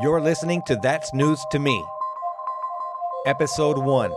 You're 0.00 0.20
listening 0.20 0.62
to 0.68 0.76
That's 0.76 1.12
News 1.12 1.44
to 1.50 1.58
Me, 1.58 1.84
Episode 3.26 3.78
1. 3.78 4.12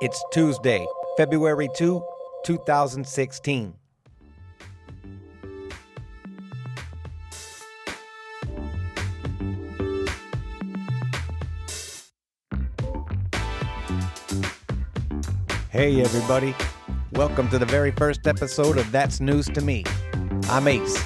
It's 0.00 0.24
Tuesday, 0.30 0.86
February 1.16 1.68
2, 1.76 2.00
2016. 2.44 3.74
Hey, 15.70 16.00
everybody. 16.00 16.54
Welcome 17.14 17.48
to 17.48 17.58
the 17.58 17.66
very 17.66 17.90
first 17.90 18.28
episode 18.28 18.78
of 18.78 18.92
That's 18.92 19.18
News 19.18 19.46
to 19.46 19.60
Me. 19.60 19.82
I'm 20.48 20.68
Ace. 20.68 21.04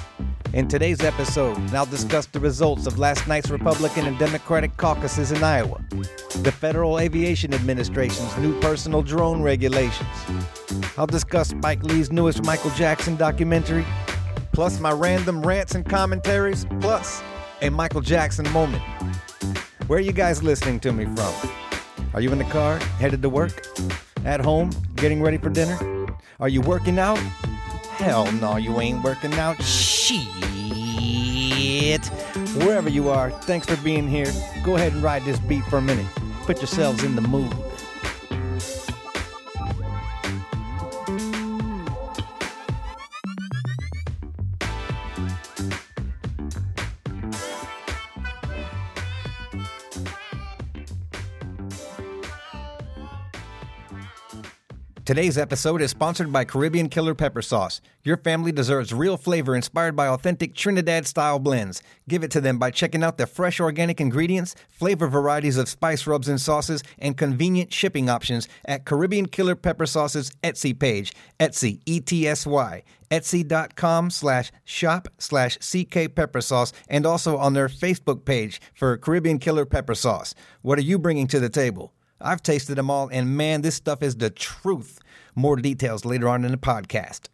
In 0.54 0.68
today's 0.68 1.00
episode, 1.00 1.56
I'll 1.72 1.86
discuss 1.86 2.26
the 2.26 2.38
results 2.38 2.86
of 2.86 2.98
last 2.98 3.26
night's 3.26 3.48
Republican 3.48 4.06
and 4.06 4.18
Democratic 4.18 4.76
caucuses 4.76 5.32
in 5.32 5.42
Iowa, 5.42 5.82
the 6.42 6.52
Federal 6.52 6.98
Aviation 6.98 7.54
Administration's 7.54 8.36
new 8.36 8.60
personal 8.60 9.00
drone 9.00 9.40
regulations. 9.40 10.06
I'll 10.98 11.06
discuss 11.06 11.48
Spike 11.48 11.82
Lee's 11.82 12.12
newest 12.12 12.44
Michael 12.44 12.70
Jackson 12.72 13.16
documentary, 13.16 13.86
plus 14.52 14.78
my 14.78 14.90
random 14.90 15.40
rants 15.40 15.74
and 15.74 15.86
commentaries, 15.86 16.66
plus 16.80 17.22
a 17.62 17.70
Michael 17.70 18.02
Jackson 18.02 18.46
moment. 18.52 18.82
Where 19.86 20.00
are 20.00 20.02
you 20.02 20.12
guys 20.12 20.42
listening 20.42 20.80
to 20.80 20.92
me 20.92 21.06
from? 21.06 21.32
Are 22.12 22.20
you 22.20 22.30
in 22.30 22.36
the 22.36 22.44
car, 22.44 22.76
headed 22.98 23.22
to 23.22 23.30
work? 23.30 23.66
At 24.26 24.40
home, 24.40 24.70
getting 24.96 25.22
ready 25.22 25.38
for 25.38 25.48
dinner? 25.48 25.78
Are 26.40 26.48
you 26.50 26.60
working 26.60 26.98
out? 26.98 27.18
Hell 27.96 28.30
no, 28.32 28.56
you 28.58 28.80
ain't 28.80 29.02
working 29.02 29.32
out. 29.34 29.62
Shit. 29.62 30.41
Wherever 32.54 32.90
you 32.90 33.08
are, 33.08 33.30
thanks 33.30 33.66
for 33.66 33.76
being 33.82 34.06
here. 34.06 34.30
Go 34.62 34.76
ahead 34.76 34.92
and 34.92 35.02
ride 35.02 35.24
this 35.24 35.38
beat 35.40 35.64
for 35.64 35.78
a 35.78 35.82
minute. 35.82 36.06
Put 36.42 36.58
yourselves 36.58 37.02
in 37.02 37.16
the 37.16 37.22
mood. 37.22 37.50
Today's 55.12 55.36
episode 55.36 55.82
is 55.82 55.90
sponsored 55.90 56.32
by 56.32 56.46
Caribbean 56.46 56.88
Killer 56.88 57.14
Pepper 57.14 57.42
Sauce. 57.42 57.82
Your 58.02 58.16
family 58.16 58.50
deserves 58.50 58.94
real 58.94 59.18
flavor 59.18 59.54
inspired 59.54 59.94
by 59.94 60.06
authentic 60.08 60.54
Trinidad 60.54 61.06
style 61.06 61.38
blends. 61.38 61.82
Give 62.08 62.24
it 62.24 62.30
to 62.30 62.40
them 62.40 62.58
by 62.58 62.70
checking 62.70 63.04
out 63.04 63.18
their 63.18 63.26
fresh 63.26 63.60
organic 63.60 64.00
ingredients, 64.00 64.54
flavor 64.70 65.08
varieties 65.08 65.58
of 65.58 65.68
spice 65.68 66.06
rubs 66.06 66.28
and 66.28 66.40
sauces, 66.40 66.82
and 66.98 67.14
convenient 67.14 67.74
shipping 67.74 68.08
options 68.08 68.48
at 68.64 68.86
Caribbean 68.86 69.26
Killer 69.26 69.54
Pepper 69.54 69.84
Sauce's 69.84 70.30
Etsy 70.42 70.72
page, 70.72 71.12
Etsy, 71.38 71.80
E-T-S-Y, 71.84 72.82
etsy.com 73.10 74.08
slash 74.08 74.50
shop 74.64 75.08
slash 75.18 75.58
CK 75.58 76.14
Pepper 76.14 76.40
Sauce, 76.40 76.72
and 76.88 77.04
also 77.04 77.36
on 77.36 77.52
their 77.52 77.68
Facebook 77.68 78.24
page 78.24 78.62
for 78.72 78.96
Caribbean 78.96 79.38
Killer 79.38 79.66
Pepper 79.66 79.94
Sauce. 79.94 80.34
What 80.62 80.78
are 80.78 80.80
you 80.80 80.98
bringing 80.98 81.26
to 81.26 81.38
the 81.38 81.50
table? 81.50 81.92
I've 82.24 82.42
tasted 82.42 82.76
them 82.76 82.90
all, 82.90 83.08
and 83.08 83.36
man, 83.36 83.62
this 83.62 83.74
stuff 83.74 84.02
is 84.02 84.16
the 84.16 84.30
truth. 84.30 85.00
More 85.34 85.56
details 85.56 86.04
later 86.04 86.28
on 86.28 86.44
in 86.44 86.50
the 86.50 86.58
podcast. 86.58 87.28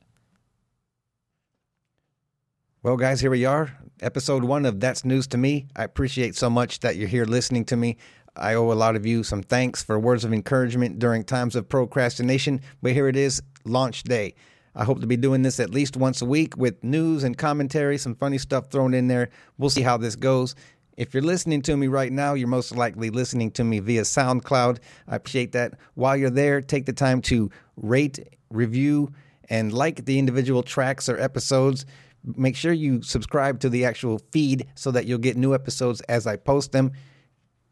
Well, 2.82 2.96
guys, 2.96 3.20
here 3.20 3.30
we 3.30 3.44
are. 3.44 3.76
Episode 4.00 4.44
one 4.44 4.64
of 4.64 4.78
That's 4.78 5.04
News 5.04 5.26
to 5.28 5.36
Me. 5.36 5.66
I 5.74 5.82
appreciate 5.82 6.36
so 6.36 6.48
much 6.48 6.78
that 6.80 6.96
you're 6.96 7.08
here 7.08 7.24
listening 7.24 7.64
to 7.66 7.76
me. 7.76 7.96
I 8.36 8.54
owe 8.54 8.70
a 8.70 8.74
lot 8.74 8.94
of 8.94 9.04
you 9.04 9.24
some 9.24 9.42
thanks 9.42 9.82
for 9.82 9.98
words 9.98 10.24
of 10.24 10.32
encouragement 10.32 11.00
during 11.00 11.24
times 11.24 11.56
of 11.56 11.68
procrastination, 11.68 12.60
but 12.80 12.92
here 12.92 13.08
it 13.08 13.16
is, 13.16 13.42
launch 13.64 14.04
day. 14.04 14.36
I 14.76 14.84
hope 14.84 15.00
to 15.00 15.08
be 15.08 15.16
doing 15.16 15.42
this 15.42 15.58
at 15.58 15.70
least 15.70 15.96
once 15.96 16.22
a 16.22 16.24
week 16.24 16.56
with 16.56 16.84
news 16.84 17.24
and 17.24 17.36
commentary, 17.36 17.98
some 17.98 18.14
funny 18.14 18.38
stuff 18.38 18.70
thrown 18.70 18.94
in 18.94 19.08
there. 19.08 19.30
We'll 19.58 19.70
see 19.70 19.82
how 19.82 19.96
this 19.96 20.14
goes. 20.14 20.54
If 20.98 21.14
you're 21.14 21.22
listening 21.22 21.62
to 21.62 21.76
me 21.76 21.86
right 21.86 22.10
now, 22.10 22.34
you're 22.34 22.48
most 22.48 22.74
likely 22.74 23.10
listening 23.10 23.52
to 23.52 23.62
me 23.62 23.78
via 23.78 24.02
SoundCloud. 24.02 24.78
I 25.06 25.14
appreciate 25.14 25.52
that. 25.52 25.74
While 25.94 26.16
you're 26.16 26.28
there, 26.28 26.60
take 26.60 26.86
the 26.86 26.92
time 26.92 27.22
to 27.22 27.52
rate, 27.76 28.18
review, 28.50 29.12
and 29.48 29.72
like 29.72 30.06
the 30.06 30.18
individual 30.18 30.64
tracks 30.64 31.08
or 31.08 31.16
episodes. 31.16 31.86
Make 32.24 32.56
sure 32.56 32.72
you 32.72 33.00
subscribe 33.02 33.60
to 33.60 33.68
the 33.68 33.84
actual 33.84 34.20
feed 34.32 34.66
so 34.74 34.90
that 34.90 35.06
you'll 35.06 35.18
get 35.18 35.36
new 35.36 35.54
episodes 35.54 36.00
as 36.08 36.26
I 36.26 36.34
post 36.34 36.72
them. 36.72 36.90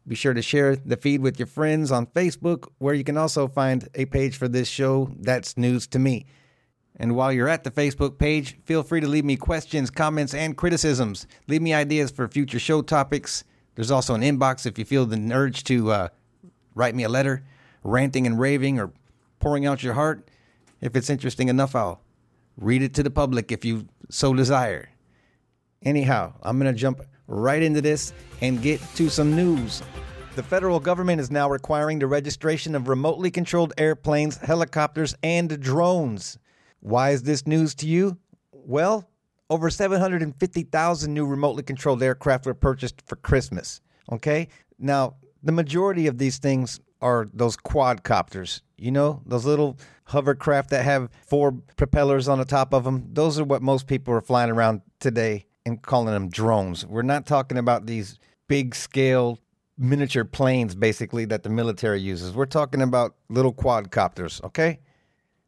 Be 0.07 0.15
sure 0.15 0.33
to 0.33 0.41
share 0.41 0.77
the 0.77 0.95
feed 0.95 1.19
with 1.19 1.37
your 1.37 1.47
friends 1.47 1.91
on 1.91 2.05
Facebook, 2.05 2.69
where 2.77 2.93
you 2.93 3.03
can 3.03 3.17
also 3.17 3.49
find 3.49 3.89
a 3.93 4.05
page 4.05 4.37
for 4.37 4.47
this 4.47 4.69
show. 4.69 5.11
That's 5.19 5.57
news 5.57 5.85
to 5.87 5.99
me. 5.99 6.27
And 6.97 7.15
while 7.15 7.31
you're 7.31 7.47
at 7.47 7.63
the 7.63 7.71
Facebook 7.71 8.17
page, 8.17 8.57
feel 8.65 8.81
free 8.83 9.01
to 9.01 9.07
leave 9.07 9.25
me 9.25 9.37
questions, 9.37 9.91
comments, 9.91 10.33
and 10.33 10.57
criticisms. 10.57 11.27
Leave 11.47 11.61
me 11.61 11.73
ideas 11.73 12.09
for 12.09 12.27
future 12.27 12.59
show 12.59 12.81
topics. 12.81 13.43
There's 13.75 13.91
also 13.91 14.15
an 14.15 14.21
inbox 14.21 14.65
if 14.65 14.79
you 14.79 14.85
feel 14.85 15.05
the 15.05 15.31
urge 15.31 15.63
to 15.65 15.91
uh, 15.91 16.07
write 16.73 16.95
me 16.95 17.03
a 17.03 17.09
letter, 17.09 17.43
ranting 17.83 18.25
and 18.25 18.39
raving, 18.39 18.79
or 18.79 18.91
pouring 19.39 19.67
out 19.67 19.83
your 19.83 19.93
heart. 19.93 20.27
If 20.81 20.95
it's 20.95 21.09
interesting 21.09 21.49
enough, 21.49 21.75
I'll 21.75 22.01
read 22.57 22.81
it 22.81 22.95
to 22.95 23.03
the 23.03 23.11
public 23.11 23.51
if 23.51 23.63
you 23.63 23.87
so 24.09 24.33
desire. 24.33 24.89
Anyhow, 25.83 26.33
I'm 26.41 26.57
going 26.57 26.73
to 26.73 26.79
jump 26.79 27.01
right 27.27 27.61
into 27.61 27.81
this 27.81 28.13
and 28.41 28.61
get 28.61 28.81
to 28.95 29.09
some 29.09 29.35
news. 29.35 29.83
The 30.35 30.43
federal 30.43 30.79
government 30.79 31.21
is 31.21 31.29
now 31.29 31.49
requiring 31.49 31.99
the 31.99 32.07
registration 32.07 32.73
of 32.73 32.87
remotely 32.87 33.29
controlled 33.29 33.73
airplanes, 33.77 34.37
helicopters, 34.37 35.15
and 35.21 35.59
drones. 35.59 36.37
Why 36.87 37.09
is 37.09 37.23
this 37.23 37.45
news 37.45 37.75
to 37.75 37.87
you? 37.87 38.17
Well, 38.53 39.09
over 39.49 39.69
750,000 39.69 41.13
new 41.13 41.25
remotely 41.25 41.61
controlled 41.61 42.01
aircraft 42.01 42.45
were 42.45 42.53
purchased 42.53 43.01
for 43.05 43.17
Christmas. 43.17 43.81
Okay? 44.09 44.47
Now, 44.79 45.15
the 45.43 45.51
majority 45.51 46.07
of 46.07 46.17
these 46.17 46.37
things 46.37 46.79
are 47.01 47.27
those 47.33 47.57
quadcopters. 47.57 48.61
You 48.77 48.91
know, 48.91 49.21
those 49.25 49.43
little 49.43 49.77
hovercraft 50.05 50.69
that 50.69 50.85
have 50.85 51.09
four 51.25 51.51
propellers 51.75 52.29
on 52.29 52.39
the 52.39 52.45
top 52.45 52.73
of 52.73 52.85
them. 52.85 53.09
Those 53.11 53.37
are 53.37 53.43
what 53.43 53.61
most 53.61 53.87
people 53.87 54.13
are 54.13 54.21
flying 54.21 54.49
around 54.49 54.81
today 55.01 55.45
and 55.65 55.81
calling 55.81 56.13
them 56.13 56.29
drones. 56.29 56.85
We're 56.85 57.01
not 57.01 57.25
talking 57.25 57.57
about 57.57 57.85
these 57.85 58.17
big 58.47 58.73
scale 58.73 59.39
miniature 59.77 60.23
planes 60.23 60.73
basically 60.73 61.25
that 61.25 61.43
the 61.43 61.49
military 61.49 61.99
uses. 61.99 62.33
We're 62.33 62.45
talking 62.45 62.81
about 62.81 63.15
little 63.27 63.53
quadcopters, 63.53 64.41
okay? 64.45 64.79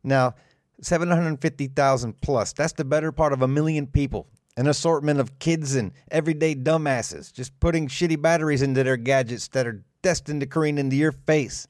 Now, 0.04 0.36
750,000 0.82 2.22
plus. 2.22 2.54
That's 2.54 2.74
the 2.74 2.86
better 2.86 3.12
part 3.12 3.34
of 3.34 3.42
a 3.42 3.48
million 3.48 3.88
people. 3.88 4.28
An 4.58 4.68
assortment 4.68 5.20
of 5.20 5.40
kids 5.40 5.76
and 5.76 5.94
everyday 6.12 6.56
dumbasses 6.56 7.32
just 7.32 7.58
putting 7.60 7.88
shitty 7.88 8.22
batteries 8.22 8.62
into 8.62 8.84
their 8.84 8.98
gadgets 8.98 9.48
that 9.50 9.68
are 9.68 9.84
destined 10.02 10.42
to 10.42 10.48
careen 10.48 10.78
into 10.78 10.96
your 10.96 11.12
face. 11.12 11.68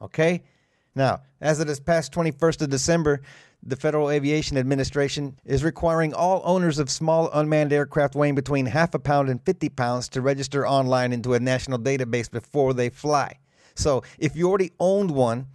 Okay? 0.00 0.42
Now, 0.94 1.22
as 1.40 1.60
of 1.60 1.66
this 1.66 1.80
past 1.80 2.12
21st 2.12 2.62
of 2.62 2.70
December, 2.70 3.22
the 3.62 3.76
Federal 3.76 4.10
Aviation 4.10 4.56
Administration 4.56 5.38
is 5.44 5.64
requiring 5.64 6.14
all 6.14 6.42
owners 6.44 6.78
of 6.78 6.90
small 6.90 7.30
unmanned 7.32 7.72
aircraft 7.72 8.14
weighing 8.14 8.34
between 8.34 8.66
half 8.66 8.94
a 8.94 8.98
pound 8.98 9.28
and 9.28 9.44
50 9.44 9.68
pounds 9.70 10.08
to 10.10 10.20
register 10.20 10.66
online 10.66 11.12
into 11.12 11.34
a 11.34 11.40
national 11.40 11.78
database 11.78 12.30
before 12.30 12.72
they 12.72 12.88
fly. 12.88 13.38
So, 13.74 14.02
if 14.18 14.36
you 14.36 14.48
already 14.48 14.72
owned 14.80 15.10
one, 15.10 15.46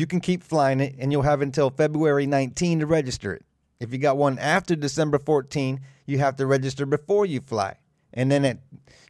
you 0.00 0.06
can 0.06 0.20
keep 0.20 0.42
flying 0.42 0.80
it 0.80 0.94
and 0.98 1.12
you'll 1.12 1.20
have 1.20 1.42
until 1.42 1.68
February 1.68 2.26
19 2.26 2.80
to 2.80 2.86
register 2.86 3.34
it. 3.34 3.44
If 3.80 3.92
you 3.92 3.98
got 3.98 4.16
one 4.16 4.38
after 4.38 4.74
December 4.74 5.18
14, 5.18 5.78
you 6.06 6.18
have 6.18 6.36
to 6.36 6.46
register 6.46 6.86
before 6.86 7.26
you 7.26 7.42
fly. 7.42 7.76
And 8.14 8.32
then 8.32 8.46
it, 8.46 8.60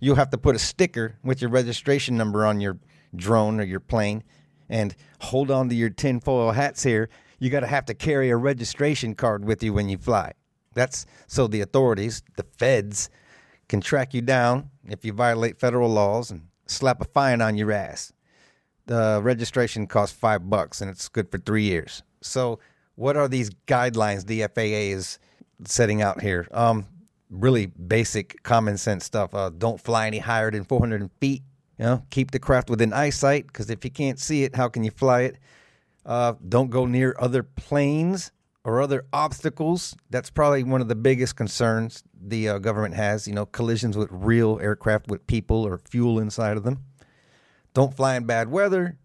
you'll 0.00 0.16
have 0.16 0.30
to 0.30 0.38
put 0.38 0.56
a 0.56 0.58
sticker 0.58 1.16
with 1.22 1.40
your 1.40 1.50
registration 1.50 2.16
number 2.16 2.44
on 2.44 2.60
your 2.60 2.76
drone 3.14 3.60
or 3.60 3.62
your 3.62 3.78
plane 3.78 4.24
and 4.68 4.96
hold 5.20 5.52
on 5.52 5.68
to 5.68 5.76
your 5.76 5.90
tinfoil 5.90 6.50
hats 6.50 6.82
here. 6.82 7.08
You 7.38 7.50
got 7.50 7.60
to 7.60 7.68
have 7.68 7.86
to 7.86 7.94
carry 7.94 8.30
a 8.30 8.36
registration 8.36 9.14
card 9.14 9.44
with 9.44 9.62
you 9.62 9.72
when 9.72 9.88
you 9.88 9.96
fly. 9.96 10.32
That's 10.74 11.06
so 11.28 11.46
the 11.46 11.60
authorities, 11.60 12.24
the 12.34 12.46
feds, 12.58 13.10
can 13.68 13.80
track 13.80 14.12
you 14.12 14.22
down 14.22 14.70
if 14.88 15.04
you 15.04 15.12
violate 15.12 15.60
federal 15.60 15.88
laws 15.88 16.32
and 16.32 16.48
slap 16.66 17.00
a 17.00 17.04
fine 17.04 17.40
on 17.40 17.56
your 17.56 17.70
ass 17.70 18.12
the 18.90 19.20
registration 19.22 19.86
costs 19.86 20.18
five 20.18 20.50
bucks 20.50 20.80
and 20.80 20.90
it's 20.90 21.08
good 21.08 21.30
for 21.30 21.38
three 21.38 21.62
years. 21.62 22.02
So, 22.22 22.58
what 22.96 23.16
are 23.16 23.28
these 23.28 23.50
guidelines 23.68 24.26
the 24.26 24.42
FAA 24.52 24.96
is 24.96 25.20
setting 25.64 26.02
out 26.02 26.20
here? 26.20 26.48
Um, 26.50 26.86
really 27.30 27.66
basic 27.66 28.42
common 28.42 28.76
sense 28.76 29.04
stuff. 29.04 29.32
Uh, 29.32 29.50
don't 29.50 29.80
fly 29.80 30.08
any 30.08 30.18
higher 30.18 30.50
than 30.50 30.64
400 30.64 31.08
feet. 31.20 31.42
You 31.78 31.84
know, 31.84 32.02
keep 32.10 32.32
the 32.32 32.40
craft 32.40 32.68
within 32.68 32.92
eyesight 32.92 33.46
because 33.46 33.70
if 33.70 33.84
you 33.84 33.92
can't 33.92 34.18
see 34.18 34.42
it, 34.42 34.56
how 34.56 34.68
can 34.68 34.82
you 34.82 34.90
fly 34.90 35.20
it? 35.22 35.38
Uh, 36.04 36.34
don't 36.48 36.68
go 36.68 36.84
near 36.84 37.14
other 37.20 37.44
planes 37.44 38.32
or 38.64 38.82
other 38.82 39.06
obstacles. 39.12 39.96
That's 40.10 40.30
probably 40.30 40.64
one 40.64 40.80
of 40.80 40.88
the 40.88 40.96
biggest 40.96 41.36
concerns 41.36 42.02
the 42.20 42.48
uh, 42.48 42.58
government 42.58 42.96
has, 42.96 43.28
you 43.28 43.34
know, 43.34 43.46
collisions 43.46 43.96
with 43.96 44.08
real 44.10 44.58
aircraft 44.60 45.06
with 45.06 45.26
people 45.28 45.64
or 45.64 45.78
fuel 45.78 46.18
inside 46.18 46.56
of 46.56 46.64
them. 46.64 46.84
Don't 47.74 47.94
fly 47.94 48.16
in 48.16 48.24
bad 48.24 48.48
weather. 48.50 48.98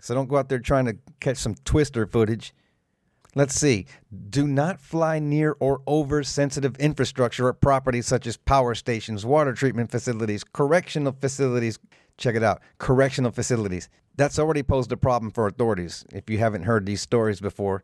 So 0.00 0.14
don't 0.14 0.28
go 0.28 0.36
out 0.36 0.48
there 0.48 0.58
trying 0.58 0.86
to 0.86 0.96
catch 1.20 1.36
some 1.36 1.54
twister 1.64 2.06
footage. 2.06 2.52
Let's 3.34 3.54
see. 3.54 3.86
Do 4.28 4.46
not 4.46 4.80
fly 4.80 5.18
near 5.18 5.56
or 5.58 5.80
over 5.86 6.22
sensitive 6.22 6.76
infrastructure 6.76 7.46
or 7.46 7.54
property 7.54 8.02
such 8.02 8.26
as 8.26 8.36
power 8.36 8.74
stations, 8.74 9.24
water 9.24 9.54
treatment 9.54 9.90
facilities, 9.90 10.44
correctional 10.44 11.16
facilities. 11.18 11.78
Check 12.18 12.34
it 12.34 12.42
out 12.42 12.60
correctional 12.78 13.30
facilities. 13.30 13.88
That's 14.16 14.38
already 14.38 14.62
posed 14.62 14.92
a 14.92 14.98
problem 14.98 15.30
for 15.30 15.46
authorities. 15.46 16.04
If 16.12 16.28
you 16.28 16.38
haven't 16.38 16.64
heard 16.64 16.84
these 16.84 17.00
stories 17.00 17.40
before, 17.40 17.82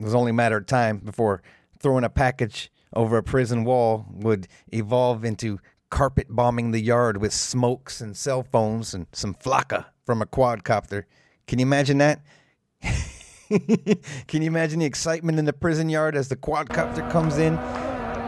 it 0.00 0.04
was 0.04 0.14
only 0.14 0.30
a 0.30 0.34
matter 0.34 0.56
of 0.56 0.66
time 0.66 0.98
before 0.98 1.40
throwing 1.78 2.02
a 2.02 2.10
package 2.10 2.72
over 2.94 3.16
a 3.16 3.22
prison 3.22 3.62
wall 3.64 4.06
would 4.10 4.48
evolve 4.72 5.24
into 5.24 5.60
carpet 5.94 6.26
bombing 6.28 6.72
the 6.72 6.80
yard 6.80 7.18
with 7.18 7.32
smokes 7.32 8.00
and 8.00 8.16
cell 8.16 8.42
phones 8.42 8.94
and 8.94 9.06
some 9.12 9.32
flakka 9.32 9.84
from 10.04 10.20
a 10.20 10.26
quadcopter. 10.26 11.04
Can 11.46 11.60
you 11.60 11.62
imagine 11.64 11.98
that? 11.98 12.20
Can 14.26 14.42
you 14.42 14.48
imagine 14.48 14.80
the 14.80 14.86
excitement 14.86 15.38
in 15.38 15.44
the 15.44 15.52
prison 15.52 15.88
yard 15.88 16.16
as 16.16 16.26
the 16.26 16.34
quadcopter 16.34 17.08
comes 17.12 17.38
in? 17.38 17.54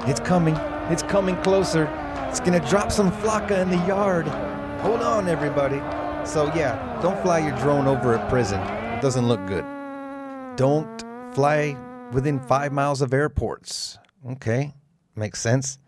It's 0.09 0.21
coming. 0.21 0.55
It's 0.93 1.03
coming 1.03 1.35
closer. 1.43 1.87
It's 2.29 2.39
going 2.39 2.53
to 2.53 2.65
drop 2.69 2.93
some 2.93 3.11
flakka 3.11 3.61
in 3.61 3.71
the 3.71 3.85
yard. 3.85 4.29
Hold 4.83 5.03
on, 5.03 5.29
everybody. 5.29 5.79
So, 6.25 6.47
yeah, 6.55 7.01
don't 7.03 7.21
fly 7.21 7.41
your 7.41 7.57
drone 7.59 7.89
over 7.89 8.15
a 8.15 8.31
prison. 8.31 8.61
It 8.61 9.03
doesn't 9.03 9.27
look 9.27 9.45
good. 9.49 9.65
Don't 10.55 11.05
fly 11.35 11.77
within 12.13 12.39
five 12.39 12.73
miles 12.73 13.03
of 13.03 13.13
airports. 13.13 13.99
Okay, 14.25 14.73
makes 15.17 15.41
sense. 15.41 15.79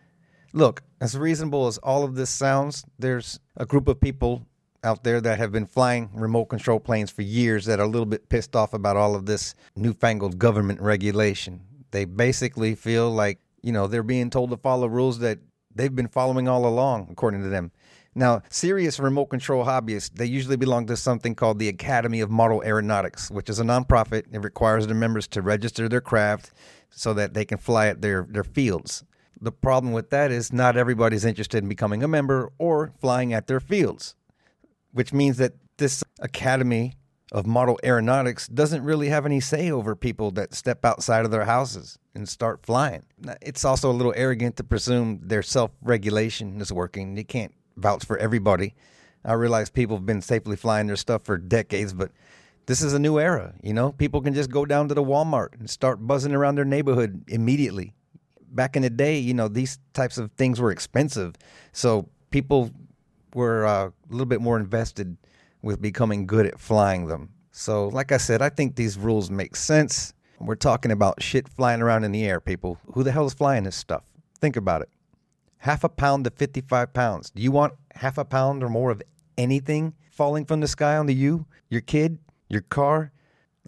Look, 0.58 0.82
as 1.00 1.16
reasonable 1.16 1.68
as 1.68 1.78
all 1.78 2.02
of 2.02 2.16
this 2.16 2.30
sounds, 2.30 2.84
there's 2.98 3.38
a 3.56 3.64
group 3.64 3.86
of 3.86 4.00
people 4.00 4.44
out 4.82 5.04
there 5.04 5.20
that 5.20 5.38
have 5.38 5.52
been 5.52 5.66
flying 5.66 6.10
remote 6.12 6.46
control 6.46 6.80
planes 6.80 7.12
for 7.12 7.22
years 7.22 7.66
that 7.66 7.78
are 7.78 7.84
a 7.84 7.88
little 7.88 8.06
bit 8.06 8.28
pissed 8.28 8.56
off 8.56 8.74
about 8.74 8.96
all 8.96 9.14
of 9.14 9.24
this 9.24 9.54
newfangled 9.76 10.36
government 10.36 10.80
regulation. 10.80 11.60
They 11.92 12.06
basically 12.06 12.74
feel 12.74 13.08
like, 13.08 13.38
you 13.62 13.70
know, 13.70 13.86
they're 13.86 14.02
being 14.02 14.30
told 14.30 14.50
to 14.50 14.56
follow 14.56 14.88
rules 14.88 15.20
that 15.20 15.38
they've 15.72 15.94
been 15.94 16.08
following 16.08 16.48
all 16.48 16.66
along, 16.66 17.06
according 17.08 17.44
to 17.44 17.48
them. 17.48 17.70
Now, 18.16 18.42
serious 18.48 18.98
remote 18.98 19.26
control 19.26 19.64
hobbyists, 19.64 20.14
they 20.16 20.26
usually 20.26 20.56
belong 20.56 20.86
to 20.86 20.96
something 20.96 21.36
called 21.36 21.60
the 21.60 21.68
Academy 21.68 22.20
of 22.20 22.32
Model 22.32 22.64
Aeronautics, 22.66 23.30
which 23.30 23.48
is 23.48 23.60
a 23.60 23.64
nonprofit. 23.64 24.24
It 24.32 24.42
requires 24.42 24.88
their 24.88 24.96
members 24.96 25.28
to 25.28 25.40
register 25.40 25.88
their 25.88 26.00
craft 26.00 26.50
so 26.90 27.14
that 27.14 27.34
they 27.34 27.44
can 27.44 27.58
fly 27.58 27.86
at 27.86 28.02
their, 28.02 28.26
their 28.28 28.42
fields. 28.42 29.04
The 29.40 29.52
problem 29.52 29.92
with 29.92 30.10
that 30.10 30.30
is 30.30 30.52
not 30.52 30.76
everybody's 30.76 31.24
interested 31.24 31.62
in 31.62 31.68
becoming 31.68 32.02
a 32.02 32.08
member 32.08 32.50
or 32.58 32.92
flying 33.00 33.32
at 33.32 33.46
their 33.46 33.60
fields 33.60 34.16
which 34.92 35.12
means 35.12 35.36
that 35.38 35.52
this 35.76 36.02
Academy 36.20 36.94
of 37.30 37.46
Model 37.46 37.78
Aeronautics 37.84 38.48
doesn't 38.48 38.82
really 38.82 39.10
have 39.10 39.26
any 39.26 39.40
say 39.40 39.70
over 39.70 39.94
people 39.94 40.30
that 40.32 40.54
step 40.54 40.84
outside 40.84 41.24
of 41.24 41.30
their 41.30 41.44
houses 41.44 41.98
and 42.14 42.28
start 42.28 42.64
flying. 42.64 43.04
It's 43.42 43.64
also 43.64 43.90
a 43.90 43.92
little 43.92 44.14
arrogant 44.16 44.56
to 44.56 44.64
presume 44.64 45.20
their 45.22 45.42
self 45.42 45.70
regulation 45.82 46.60
is 46.60 46.72
working. 46.72 47.16
You 47.16 47.24
can't 47.24 47.54
vouch 47.76 48.04
for 48.04 48.16
everybody. 48.18 48.74
I 49.24 49.34
realize 49.34 49.68
people 49.68 49.96
have 49.96 50.06
been 50.06 50.22
safely 50.22 50.56
flying 50.56 50.86
their 50.86 50.96
stuff 50.96 51.24
for 51.24 51.36
decades, 51.36 51.92
but 51.92 52.12
this 52.66 52.80
is 52.82 52.94
a 52.94 52.98
new 52.98 53.18
era. 53.18 53.54
You 53.62 53.74
know, 53.74 53.92
people 53.92 54.22
can 54.22 54.32
just 54.32 54.50
go 54.50 54.64
down 54.64 54.88
to 54.88 54.94
the 54.94 55.04
Walmart 55.04 55.58
and 55.58 55.68
start 55.68 56.06
buzzing 56.06 56.34
around 56.34 56.54
their 56.54 56.64
neighborhood 56.64 57.24
immediately. 57.28 57.94
Back 58.50 58.76
in 58.76 58.82
the 58.82 58.90
day, 58.90 59.18
you 59.18 59.34
know, 59.34 59.48
these 59.48 59.78
types 59.92 60.18
of 60.18 60.30
things 60.32 60.60
were 60.60 60.70
expensive. 60.70 61.34
So 61.72 62.08
people 62.30 62.70
were 63.34 63.66
uh, 63.66 63.86
a 63.88 63.92
little 64.10 64.26
bit 64.26 64.40
more 64.40 64.58
invested 64.58 65.16
with 65.62 65.80
becoming 65.80 66.26
good 66.26 66.46
at 66.46 66.58
flying 66.58 67.06
them. 67.06 67.30
So, 67.50 67.88
like 67.88 68.12
I 68.12 68.18
said, 68.18 68.40
I 68.40 68.48
think 68.48 68.76
these 68.76 68.96
rules 68.96 69.30
make 69.30 69.56
sense. 69.56 70.14
We're 70.38 70.54
talking 70.54 70.92
about 70.92 71.22
shit 71.22 71.48
flying 71.48 71.82
around 71.82 72.04
in 72.04 72.12
the 72.12 72.24
air, 72.24 72.40
people. 72.40 72.78
Who 72.92 73.02
the 73.02 73.10
hell 73.10 73.26
is 73.26 73.34
flying 73.34 73.64
this 73.64 73.74
stuff? 73.74 74.04
Think 74.40 74.56
about 74.56 74.82
it. 74.82 74.88
Half 75.58 75.82
a 75.82 75.88
pound 75.88 76.24
to 76.24 76.30
55 76.30 76.92
pounds. 76.92 77.30
Do 77.30 77.42
you 77.42 77.50
want 77.50 77.74
half 77.96 78.16
a 78.18 78.24
pound 78.24 78.62
or 78.62 78.68
more 78.68 78.92
of 78.92 79.02
anything 79.36 79.94
falling 80.10 80.44
from 80.44 80.60
the 80.60 80.68
sky 80.68 80.96
onto 80.96 81.12
you, 81.12 81.46
your 81.68 81.80
kid, 81.80 82.18
your 82.48 82.60
car? 82.60 83.10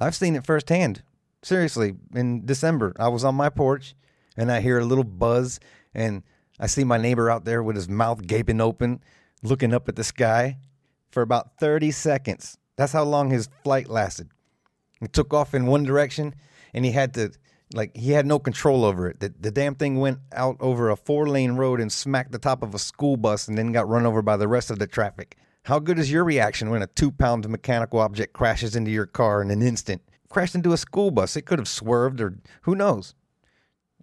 I've 0.01 0.15
seen 0.15 0.37
it 0.37 0.47
firsthand. 0.47 1.03
Seriously, 1.43 1.95
in 2.15 2.47
December, 2.47 2.95
I 2.99 3.09
was 3.09 3.25
on 3.25 3.35
my 3.35 3.49
porch 3.49 3.95
and 4.41 4.51
I 4.51 4.63
hear 4.63 4.79
a 4.79 4.85
little 4.85 5.05
buzz 5.05 5.61
and 5.95 6.23
I 6.59 6.67
see 6.67 6.83
my 6.83 6.97
neighbor 6.97 7.31
out 7.31 7.45
there 7.45 7.63
with 7.63 7.77
his 7.77 7.91
mouth 7.91 8.27
gaping 8.27 8.61
open 8.61 9.01
looking 9.43 9.75
up 9.75 9.87
at 9.87 9.97
the 9.97 10.05
sky 10.05 10.57
for 11.11 11.23
about 11.23 11.59
30 11.59 11.91
seconds. 11.91 12.57
That's 12.77 12.93
how 12.93 13.05
long 13.05 13.29
his 13.29 13.51
flight 13.63 13.89
lasted. 13.89 14.31
He 14.99 15.09
took 15.09 15.35
off 15.35 15.55
in 15.55 15.67
one 15.67 15.85
direction 15.85 16.35
and 16.73 16.87
he 16.87 16.93
had 16.93 17.13
to, 17.15 17.33
like, 17.75 17.95
he 17.95 18.13
had 18.13 18.25
no 18.25 18.39
control 18.39 18.87
over 18.87 19.11
it. 19.11 19.21
The, 19.21 19.35
the 19.39 19.51
damn 19.51 19.75
thing 19.75 19.99
went 19.99 20.21
out 20.33 20.57
over 20.59 20.89
a 20.89 20.97
four 20.97 21.29
lane 21.29 21.53
road 21.53 21.79
and 21.79 21.93
smacked 21.93 22.33
the 22.33 22.39
top 22.39 22.63
of 22.63 22.75
a 22.75 22.79
school 22.79 23.19
bus 23.19 23.47
and 23.47 23.59
then 23.59 23.73
got 23.73 23.89
run 23.89 24.07
over 24.07 24.23
by 24.23 24.39
the 24.39 24.49
rest 24.49 24.71
of 24.71 24.79
the 24.79 24.87
traffic. 24.87 25.37
How 25.65 25.79
good 25.79 25.99
is 25.99 26.11
your 26.11 26.25
reaction 26.25 26.71
when 26.71 26.81
a 26.81 26.87
two 26.87 27.13
pound 27.13 27.47
mechanical 27.47 28.01
object 28.01 28.33
crashes 28.33 28.75
into 28.75 28.91
your 28.91 29.07
car 29.07 29.43
in 29.43 29.51
an 29.51 29.61
instant? 29.61 30.01
Crashed 30.31 30.55
into 30.55 30.73
a 30.73 30.79
school 30.79 31.11
bus. 31.11 31.37
It 31.37 31.43
could 31.43 31.59
have 31.59 31.69
swerved 31.69 32.23
or 32.23 32.39
who 32.63 32.75
knows? 32.75 33.15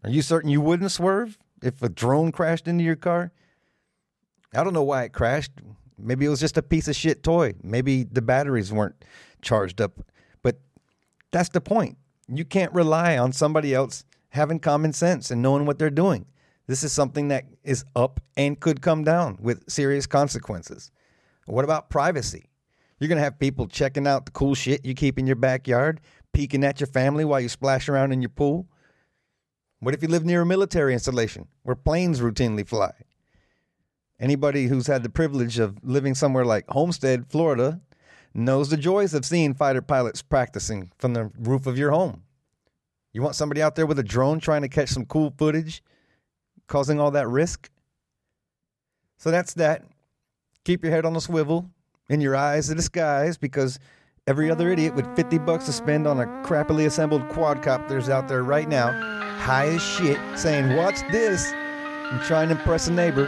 Are 0.03 0.09
you 0.09 0.21
certain 0.21 0.49
you 0.49 0.61
wouldn't 0.61 0.91
swerve 0.91 1.37
if 1.61 1.81
a 1.81 1.89
drone 1.89 2.31
crashed 2.31 2.67
into 2.67 2.83
your 2.83 2.95
car? 2.95 3.31
I 4.53 4.63
don't 4.63 4.73
know 4.73 4.83
why 4.83 5.03
it 5.03 5.13
crashed. 5.13 5.51
Maybe 5.97 6.25
it 6.25 6.29
was 6.29 6.39
just 6.39 6.57
a 6.57 6.63
piece 6.63 6.87
of 6.87 6.95
shit 6.95 7.23
toy. 7.23 7.53
Maybe 7.63 8.03
the 8.03 8.21
batteries 8.21 8.71
weren't 8.71 9.03
charged 9.41 9.81
up. 9.81 9.99
But 10.43 10.59
that's 11.31 11.49
the 11.49 11.61
point. 11.61 11.97
You 12.27 12.45
can't 12.45 12.73
rely 12.73 13.17
on 13.17 13.31
somebody 13.31 13.73
else 13.73 14.03
having 14.29 14.59
common 14.59 14.93
sense 14.93 15.31
and 15.31 15.41
knowing 15.41 15.65
what 15.65 15.79
they're 15.79 15.89
doing. 15.89 16.25
This 16.67 16.83
is 16.83 16.91
something 16.91 17.29
that 17.29 17.45
is 17.63 17.85
up 17.95 18.19
and 18.35 18.59
could 18.59 18.81
come 18.81 19.03
down 19.03 19.37
with 19.41 19.69
serious 19.69 20.05
consequences. 20.05 20.91
What 21.45 21.63
about 21.63 21.89
privacy? 21.89 22.49
You're 22.99 23.07
going 23.07 23.17
to 23.17 23.23
have 23.23 23.39
people 23.39 23.67
checking 23.67 24.05
out 24.05 24.25
the 24.25 24.31
cool 24.31 24.53
shit 24.53 24.85
you 24.85 24.93
keep 24.93 25.17
in 25.17 25.27
your 25.27 25.35
backyard, 25.37 26.01
peeking 26.33 26.63
at 26.63 26.79
your 26.79 26.87
family 26.87 27.23
while 27.23 27.39
you 27.39 27.47
splash 27.47 27.87
around 27.87 28.11
in 28.11 28.21
your 28.21 28.29
pool. 28.29 28.67
What 29.79 29.93
if 29.93 30.01
you 30.01 30.07
live 30.07 30.25
near 30.25 30.41
a 30.41 30.45
military 30.45 30.93
installation 30.93 31.47
where 31.63 31.75
planes 31.75 32.19
routinely 32.19 32.67
fly? 32.67 32.93
Anybody 34.19 34.67
who's 34.67 34.87
had 34.87 35.03
the 35.03 35.09
privilege 35.09 35.59
of 35.59 35.77
living 35.83 36.15
somewhere 36.15 36.45
like 36.45 36.67
Homestead, 36.69 37.27
Florida, 37.29 37.79
knows 38.33 38.69
the 38.69 38.77
joys 38.77 39.13
of 39.13 39.25
seeing 39.25 39.53
fighter 39.53 39.81
pilots 39.81 40.23
practicing 40.23 40.91
from 40.97 41.13
the 41.13 41.25
roof 41.37 41.67
of 41.67 41.77
your 41.77 41.91
home. 41.91 42.23
You 43.13 43.21
want 43.21 43.35
somebody 43.35 43.61
out 43.61 43.75
there 43.75 43.85
with 43.85 43.99
a 43.99 44.03
drone 44.03 44.39
trying 44.39 44.63
to 44.63 44.67
catch 44.67 44.89
some 44.89 45.05
cool 45.05 45.33
footage, 45.37 45.83
causing 46.65 46.99
all 46.99 47.11
that 47.11 47.27
risk? 47.27 47.69
So 49.17 49.29
that's 49.29 49.53
that. 49.55 49.83
Keep 50.65 50.83
your 50.83 50.91
head 50.91 51.05
on 51.05 51.15
a 51.15 51.21
swivel 51.21 51.69
and 52.09 52.21
your 52.21 52.35
eyes 52.35 52.67
to 52.67 52.75
the 52.75 52.81
skies 52.81 53.37
because 53.37 53.79
every 54.25 54.49
other 54.49 54.71
idiot 54.71 54.95
with 54.95 55.15
50 55.15 55.37
bucks 55.39 55.65
to 55.65 55.73
spend 55.73 56.07
on 56.07 56.19
a 56.19 56.25
crappily 56.43 56.87
assembled 56.87 57.21
quadcopter 57.29 57.97
is 57.97 58.09
out 58.09 58.27
there 58.27 58.43
right 58.43 58.67
now, 58.67 58.89
high 59.47 59.67
as 59.67 59.81
shit, 59.81 60.19
saying, 60.37 60.75
Watch 60.75 60.99
this, 61.09 61.53
and 61.53 62.21
trying 62.23 62.49
to 62.49 62.57
impress 62.57 62.89
a 62.89 62.91
neighbor 62.91 63.27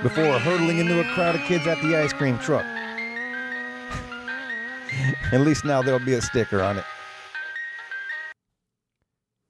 before 0.00 0.38
hurtling 0.38 0.78
into 0.78 1.00
a 1.00 1.04
crowd 1.12 1.34
of 1.34 1.40
kids 1.40 1.66
at 1.66 1.82
the 1.82 1.96
ice 1.96 2.12
cream 2.12 2.38
truck. 2.38 2.64
at 5.32 5.40
least 5.40 5.64
now 5.64 5.82
there'll 5.82 5.98
be 5.98 6.14
a 6.14 6.22
sticker 6.22 6.62
on 6.62 6.78
it. 6.78 6.84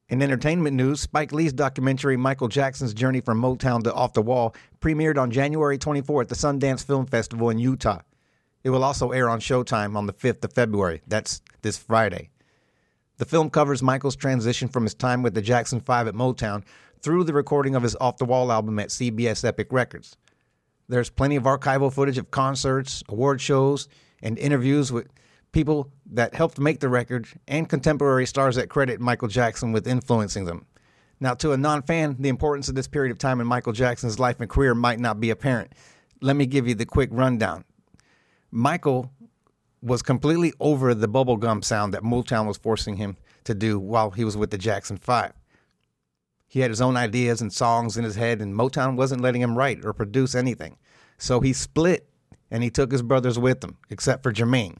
In 0.08 0.22
entertainment 0.22 0.74
news, 0.74 1.02
Spike 1.02 1.32
Lee's 1.32 1.52
documentary 1.52 2.16
Michael 2.16 2.48
Jackson's 2.48 2.94
Journey 2.94 3.20
from 3.20 3.38
Motown 3.38 3.84
to 3.84 3.92
Off 3.92 4.14
the 4.14 4.22
Wall 4.22 4.54
premiered 4.80 5.18
on 5.18 5.30
January 5.30 5.76
24 5.76 6.22
at 6.22 6.28
the 6.28 6.34
Sundance 6.34 6.82
Film 6.82 7.04
Festival 7.04 7.50
in 7.50 7.58
Utah. 7.58 8.00
It 8.64 8.70
will 8.70 8.84
also 8.84 9.10
air 9.10 9.28
on 9.28 9.38
Showtime 9.38 9.96
on 9.96 10.06
the 10.06 10.14
5th 10.14 10.42
of 10.44 10.54
February. 10.54 11.02
That's 11.06 11.42
this 11.60 11.76
Friday. 11.76 12.30
The 13.20 13.26
film 13.26 13.50
covers 13.50 13.82
Michael's 13.82 14.16
transition 14.16 14.66
from 14.66 14.84
his 14.84 14.94
time 14.94 15.22
with 15.22 15.34
the 15.34 15.42
Jackson 15.42 15.78
5 15.78 16.08
at 16.08 16.14
Motown 16.14 16.64
through 17.02 17.24
the 17.24 17.34
recording 17.34 17.74
of 17.74 17.82
his 17.82 17.94
Off 17.96 18.16
the 18.16 18.24
Wall 18.24 18.50
album 18.50 18.78
at 18.78 18.88
CBS 18.88 19.44
Epic 19.44 19.66
Records. 19.70 20.16
There's 20.88 21.10
plenty 21.10 21.36
of 21.36 21.42
archival 21.42 21.92
footage 21.92 22.16
of 22.16 22.30
concerts, 22.30 23.02
award 23.10 23.42
shows, 23.42 23.88
and 24.22 24.38
interviews 24.38 24.90
with 24.90 25.08
people 25.52 25.92
that 26.12 26.34
helped 26.34 26.58
make 26.58 26.80
the 26.80 26.88
record 26.88 27.28
and 27.46 27.68
contemporary 27.68 28.24
stars 28.24 28.56
that 28.56 28.70
credit 28.70 29.02
Michael 29.02 29.28
Jackson 29.28 29.70
with 29.70 29.86
influencing 29.86 30.46
them. 30.46 30.64
Now, 31.20 31.34
to 31.34 31.52
a 31.52 31.58
non 31.58 31.82
fan, 31.82 32.16
the 32.18 32.30
importance 32.30 32.70
of 32.70 32.74
this 32.74 32.88
period 32.88 33.12
of 33.12 33.18
time 33.18 33.38
in 33.38 33.46
Michael 33.46 33.74
Jackson's 33.74 34.18
life 34.18 34.40
and 34.40 34.48
career 34.48 34.74
might 34.74 34.98
not 34.98 35.20
be 35.20 35.28
apparent. 35.28 35.74
Let 36.22 36.36
me 36.36 36.46
give 36.46 36.66
you 36.66 36.74
the 36.74 36.86
quick 36.86 37.10
rundown. 37.12 37.66
Michael 38.50 39.12
was 39.82 40.02
completely 40.02 40.52
over 40.60 40.94
the 40.94 41.08
bubblegum 41.08 41.64
sound 41.64 41.94
that 41.94 42.02
Motown 42.02 42.46
was 42.46 42.58
forcing 42.58 42.96
him 42.96 43.16
to 43.44 43.54
do 43.54 43.78
while 43.78 44.10
he 44.10 44.24
was 44.24 44.36
with 44.36 44.50
the 44.50 44.58
Jackson 44.58 44.96
Five. 44.96 45.32
He 46.46 46.60
had 46.60 46.70
his 46.70 46.80
own 46.80 46.96
ideas 46.96 47.40
and 47.40 47.52
songs 47.52 47.96
in 47.96 48.04
his 48.04 48.16
head, 48.16 48.42
and 48.42 48.54
Motown 48.54 48.96
wasn't 48.96 49.22
letting 49.22 49.40
him 49.40 49.56
write 49.56 49.84
or 49.84 49.92
produce 49.92 50.34
anything. 50.34 50.76
So 51.16 51.40
he 51.40 51.52
split 51.52 52.08
and 52.50 52.62
he 52.62 52.70
took 52.70 52.90
his 52.90 53.02
brothers 53.02 53.38
with 53.38 53.62
him, 53.62 53.76
except 53.88 54.22
for 54.22 54.32
Jermaine. 54.32 54.78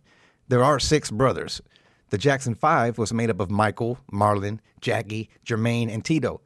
There 0.48 0.64
are 0.64 0.80
six 0.80 1.10
brothers. 1.10 1.60
The 2.10 2.18
Jackson 2.18 2.56
Five 2.56 2.98
was 2.98 3.12
made 3.12 3.30
up 3.30 3.38
of 3.38 3.52
Michael, 3.52 3.98
Marlon, 4.12 4.58
Jackie, 4.80 5.30
Jermaine, 5.46 5.92
and 5.92 6.04
Tito. 6.04 6.40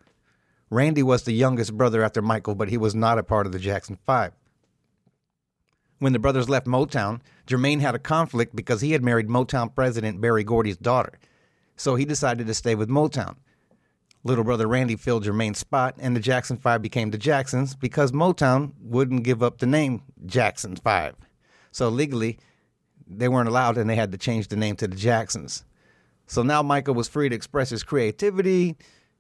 Randy 0.68 1.02
was 1.02 1.23
the 1.23 1.32
youngest 1.32 1.75
brother 1.75 2.02
after 2.02 2.20
Michael, 2.20 2.54
but 2.54 2.68
he 2.68 2.76
was 2.76 2.94
not 2.94 3.18
a 3.18 3.23
part 3.23 3.46
of 3.46 3.52
the 3.52 3.58
Jackson 3.58 3.96
Five. 4.04 4.32
When 5.99 6.13
the 6.13 6.19
brothers 6.19 6.49
left 6.49 6.67
Motown, 6.67 7.21
Jermaine 7.47 7.81
had 7.81 7.95
a 7.95 8.01
conflict 8.01 8.55
because 8.55 8.81
he 8.81 8.93
had 8.93 9.05
married 9.05 9.29
Motown 9.29 9.75
president 9.75 10.21
Berry 10.21 10.45
Gordy's 10.45 10.77
daughter. 10.77 11.19
So 11.77 11.95
he 11.95 12.05
decided 12.05 12.47
to 12.47 12.55
stay 12.55 12.75
with 12.75 12.89
Motown. 12.89 13.37
Little 14.23 14.45
brother 14.45 14.67
Randy 14.67 14.97
filled 14.97 15.25
Jermaine's 15.25 15.59
spot, 15.59 15.97
and 15.99 16.17
the 16.17 16.21
Jackson 16.21 16.57
Five 16.57 16.81
became 16.81 17.11
the 17.11 17.19
Jacksons 17.19 17.75
because 17.75 18.11
Motown 18.11 18.73
wouldn't 18.81 19.23
give 19.23 19.43
up 19.43 19.59
the 19.59 19.67
name 19.67 20.03
Jackson 20.25 20.77
Five. 20.77 21.15
So 21.71 21.89
legally, 21.89 22.39
they 23.07 23.29
weren't 23.29 23.49
allowed 23.49 23.77
and 23.77 23.89
they 23.89 23.97
had 23.97 24.13
to 24.13 24.19
change 24.19 24.49
the 24.49 24.57
name 24.57 24.77
to 24.77 24.89
the 24.89 24.97
Jacksons. 24.97 25.65
So 26.27 26.43
now 26.43 26.63
Michael 26.63 26.95
was 26.95 27.09
free 27.09 27.29
to 27.29 27.37
express 27.37 27.69
his 27.69 27.83
creativity, 27.83 28.77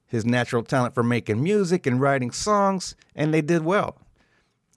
his 0.06 0.24
natural 0.24 0.62
talent 0.62 0.94
for 0.94 1.02
making 1.02 1.42
music 1.42 1.86
and 1.86 2.00
writing 2.00 2.30
songs, 2.30 2.94
and 3.14 3.34
they 3.34 3.42
did 3.42 3.62
well. 3.64 3.98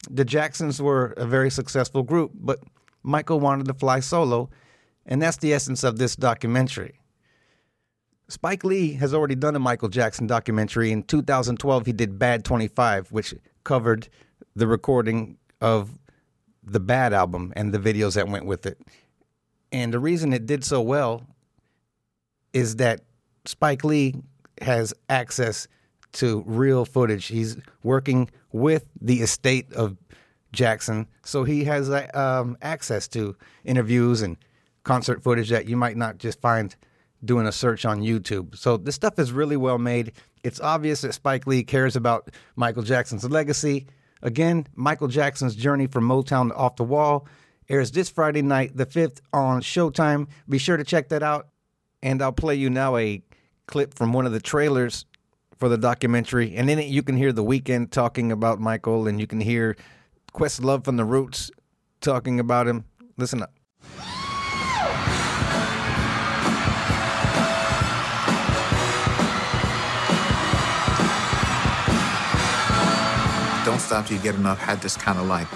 The 0.09 0.25
Jacksons 0.25 0.81
were 0.81 1.13
a 1.17 1.25
very 1.25 1.49
successful 1.49 2.03
group, 2.03 2.31
but 2.33 2.59
Michael 3.03 3.39
wanted 3.39 3.67
to 3.67 3.73
fly 3.73 3.99
solo, 3.99 4.49
and 5.05 5.21
that's 5.21 5.37
the 5.37 5.53
essence 5.53 5.83
of 5.83 5.97
this 5.97 6.15
documentary. 6.15 6.99
Spike 8.29 8.63
Lee 8.65 8.93
has 8.93 9.13
already 9.13 9.35
done 9.35 9.55
a 9.55 9.59
Michael 9.59 9.87
Jackson 9.87 10.27
documentary. 10.27 10.91
In 10.91 11.03
2012, 11.03 11.85
he 11.85 11.93
did 11.93 12.19
Bad 12.19 12.43
25, 12.43 13.11
which 13.11 13.33
covered 13.63 14.09
the 14.55 14.67
recording 14.67 15.37
of 15.61 15.97
the 16.63 16.81
Bad 16.81 17.13
album 17.13 17.53
and 17.55 17.73
the 17.73 17.79
videos 17.79 18.15
that 18.15 18.27
went 18.27 18.45
with 18.45 18.65
it. 18.65 18.79
And 19.71 19.93
the 19.93 19.99
reason 19.99 20.33
it 20.33 20.45
did 20.45 20.65
so 20.65 20.81
well 20.81 21.25
is 22.51 22.77
that 22.77 23.01
Spike 23.45 23.83
Lee 23.85 24.15
has 24.61 24.93
access 25.09 25.67
to 26.13 26.43
real 26.45 26.83
footage. 26.83 27.27
He's 27.27 27.57
working 27.83 28.29
with 28.51 28.87
the 28.99 29.21
estate 29.21 29.71
of 29.73 29.97
Jackson, 30.51 31.07
so 31.23 31.43
he 31.43 31.65
has 31.65 31.89
uh, 31.89 32.07
um, 32.13 32.57
access 32.61 33.07
to 33.09 33.35
interviews 33.65 34.21
and 34.21 34.37
concert 34.83 35.21
footage 35.21 35.49
that 35.49 35.67
you 35.67 35.75
might 35.75 35.97
not 35.97 36.17
just 36.17 36.39
find 36.39 36.75
doing 37.23 37.45
a 37.45 37.51
search 37.51 37.85
on 37.85 38.01
YouTube. 38.01 38.55
So 38.55 38.77
this 38.77 38.95
stuff 38.95 39.19
is 39.19 39.31
really 39.31 39.57
well 39.57 39.77
made. 39.77 40.13
It's 40.43 40.61
obvious 40.61 41.01
that 41.01 41.13
Spike 41.13 41.47
Lee 41.47 41.63
cares 41.63 41.95
about 41.95 42.29
Michael 42.55 42.83
Jackson's 42.83 43.25
legacy. 43.25 43.87
Again, 44.21 44.65
Michael 44.75 45.07
Jackson's 45.07 45.55
journey 45.55 45.87
from 45.87 46.07
Motown 46.07 46.49
to 46.49 46.55
Off 46.55 46.75
the 46.75 46.83
Wall 46.83 47.27
airs 47.69 47.91
this 47.91 48.09
Friday 48.09 48.41
night, 48.41 48.75
the 48.75 48.85
5th, 48.85 49.19
on 49.33 49.61
Showtime. 49.61 50.27
Be 50.47 50.57
sure 50.57 50.77
to 50.77 50.83
check 50.83 51.09
that 51.09 51.23
out. 51.23 51.49
And 52.01 52.21
I'll 52.21 52.31
play 52.31 52.55
you 52.55 52.69
now 52.69 52.95
a 52.97 53.21
clip 53.65 53.93
from 53.93 54.13
one 54.13 54.25
of 54.25 54.31
the 54.31 54.39
trailers 54.39 55.05
for 55.57 55.69
the 55.69 55.77
documentary. 55.77 56.55
And 56.55 56.69
in 56.69 56.79
it, 56.79 56.87
you 56.87 57.03
can 57.03 57.17
hear 57.17 57.31
The 57.31 57.43
Weeknd 57.43 57.91
talking 57.91 58.31
about 58.31 58.59
Michael, 58.59 59.07
and 59.07 59.19
you 59.19 59.27
can 59.27 59.41
hear 59.41 59.75
Questlove 60.33 60.85
from 60.85 60.97
The 60.97 61.05
Roots 61.05 61.51
talking 62.01 62.39
about 62.39 62.67
him. 62.67 62.85
Listen 63.17 63.41
up. 63.41 63.53
Don't 73.65 73.79
Stop 73.79 74.05
Till 74.05 74.17
You 74.17 74.23
Get 74.23 74.35
Enough 74.35 74.59
had 74.59 74.81
this 74.81 74.95
kind 74.95 75.19
of 75.19 75.25
like 75.25 75.47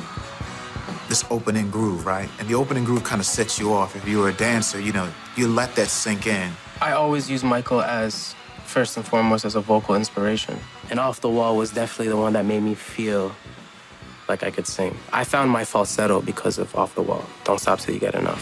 this 1.08 1.24
opening 1.30 1.70
groove, 1.70 2.06
right? 2.06 2.30
And 2.40 2.48
the 2.48 2.56
opening 2.56 2.84
groove 2.84 3.04
kind 3.04 3.20
of 3.20 3.26
sets 3.26 3.60
you 3.60 3.74
off. 3.74 3.96
If 3.96 4.08
you 4.08 4.20
were 4.20 4.30
a 4.30 4.34
dancer, 4.34 4.80
you 4.80 4.92
know, 4.94 5.10
you 5.36 5.48
let 5.48 5.76
that 5.76 5.88
sink 5.88 6.26
in. 6.26 6.52
I 6.82 6.94
always 6.94 7.30
use 7.30 7.44
Michael 7.44 7.82
as 7.82 8.34
first 8.72 8.96
and 8.96 9.06
foremost 9.06 9.44
as 9.44 9.56
a 9.56 9.62
vocal 9.62 9.96
inspiration. 9.96 10.58
And 10.90 11.00
Off 11.00 11.20
the 11.20 11.30
Wall 11.30 11.58
was 11.58 11.72
definitely 11.72 12.08
the 12.08 12.18
one 12.18 12.34
that 12.34 12.46
made 12.46 12.64
me 12.64 12.74
feel 12.74 13.36
like 14.30 14.44
I 14.44 14.50
could 14.50 14.66
sing. 14.66 14.98
I 15.12 15.26
found 15.26 15.52
my 15.52 15.66
falsetto 15.66 16.22
because 16.22 16.58
of 16.58 16.74
Off 16.74 16.96
the 16.96 17.02
Wall. 17.02 17.26
Don't 17.44 17.60
stop 17.60 17.80
till 17.80 17.94
you 17.94 18.00
get 18.00 18.16
enough. 18.16 18.42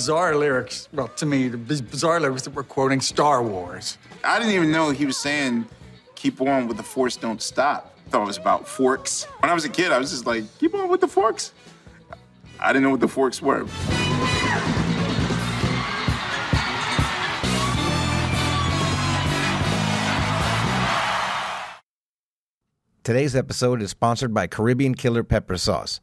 Bizarre 0.00 0.34
lyrics. 0.34 0.88
Well, 0.94 1.08
to 1.08 1.26
me, 1.26 1.48
the 1.48 1.58
bizarre 1.58 2.18
lyrics 2.20 2.40
that 2.44 2.54
were 2.54 2.62
quoting 2.62 3.02
Star 3.02 3.42
Wars. 3.42 3.98
I 4.24 4.38
didn't 4.38 4.54
even 4.54 4.72
know 4.72 4.88
he 4.88 5.04
was 5.04 5.18
saying, 5.18 5.66
keep 6.14 6.40
on 6.40 6.66
with 6.68 6.78
the 6.78 6.82
force, 6.82 7.16
don't 7.16 7.42
stop. 7.42 7.94
I 8.06 8.10
thought 8.10 8.22
it 8.22 8.26
was 8.26 8.38
about 8.38 8.66
forks. 8.66 9.24
When 9.40 9.50
I 9.50 9.52
was 9.52 9.66
a 9.66 9.68
kid, 9.68 9.92
I 9.92 9.98
was 9.98 10.10
just 10.10 10.24
like, 10.24 10.44
keep 10.58 10.74
on 10.74 10.88
with 10.88 11.02
the 11.02 11.06
forks. 11.06 11.52
I 12.58 12.72
didn't 12.72 12.84
know 12.84 12.90
what 12.90 13.00
the 13.00 13.08
forks 13.08 13.42
were. 13.42 13.66
Today's 23.04 23.36
episode 23.36 23.82
is 23.82 23.90
sponsored 23.90 24.32
by 24.32 24.46
Caribbean 24.46 24.94
Killer 24.94 25.24
Pepper 25.24 25.58
Sauce. 25.58 26.00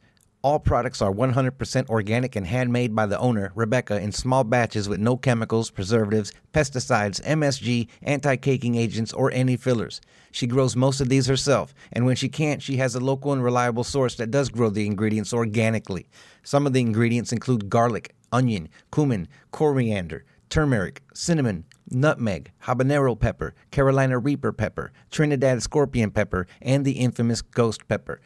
All 0.48 0.58
products 0.58 1.02
are 1.02 1.12
100% 1.12 1.90
organic 1.90 2.34
and 2.34 2.46
handmade 2.46 2.96
by 2.96 3.04
the 3.04 3.18
owner, 3.18 3.52
Rebecca, 3.54 4.00
in 4.00 4.12
small 4.12 4.44
batches 4.44 4.88
with 4.88 4.98
no 4.98 5.14
chemicals, 5.14 5.70
preservatives, 5.70 6.32
pesticides, 6.54 7.22
MSG, 7.22 7.86
anti 8.00 8.34
caking 8.36 8.74
agents, 8.74 9.12
or 9.12 9.30
any 9.32 9.58
fillers. 9.58 10.00
She 10.32 10.46
grows 10.46 10.74
most 10.74 11.02
of 11.02 11.10
these 11.10 11.26
herself, 11.26 11.74
and 11.92 12.06
when 12.06 12.16
she 12.16 12.30
can't, 12.30 12.62
she 12.62 12.78
has 12.78 12.94
a 12.94 13.00
local 13.00 13.34
and 13.34 13.44
reliable 13.44 13.84
source 13.84 14.14
that 14.14 14.30
does 14.30 14.48
grow 14.48 14.70
the 14.70 14.86
ingredients 14.86 15.34
organically. 15.34 16.08
Some 16.42 16.66
of 16.66 16.72
the 16.72 16.80
ingredients 16.80 17.30
include 17.30 17.68
garlic, 17.68 18.14
onion, 18.32 18.70
cumin, 18.90 19.28
coriander, 19.50 20.24
turmeric, 20.48 21.02
cinnamon, 21.12 21.66
nutmeg, 21.90 22.52
habanero 22.62 23.20
pepper, 23.20 23.54
Carolina 23.70 24.18
Reaper 24.18 24.52
pepper, 24.52 24.92
Trinidad 25.10 25.62
scorpion 25.62 26.10
pepper, 26.10 26.46
and 26.62 26.86
the 26.86 26.92
infamous 26.92 27.42
ghost 27.42 27.86
pepper. 27.86 28.18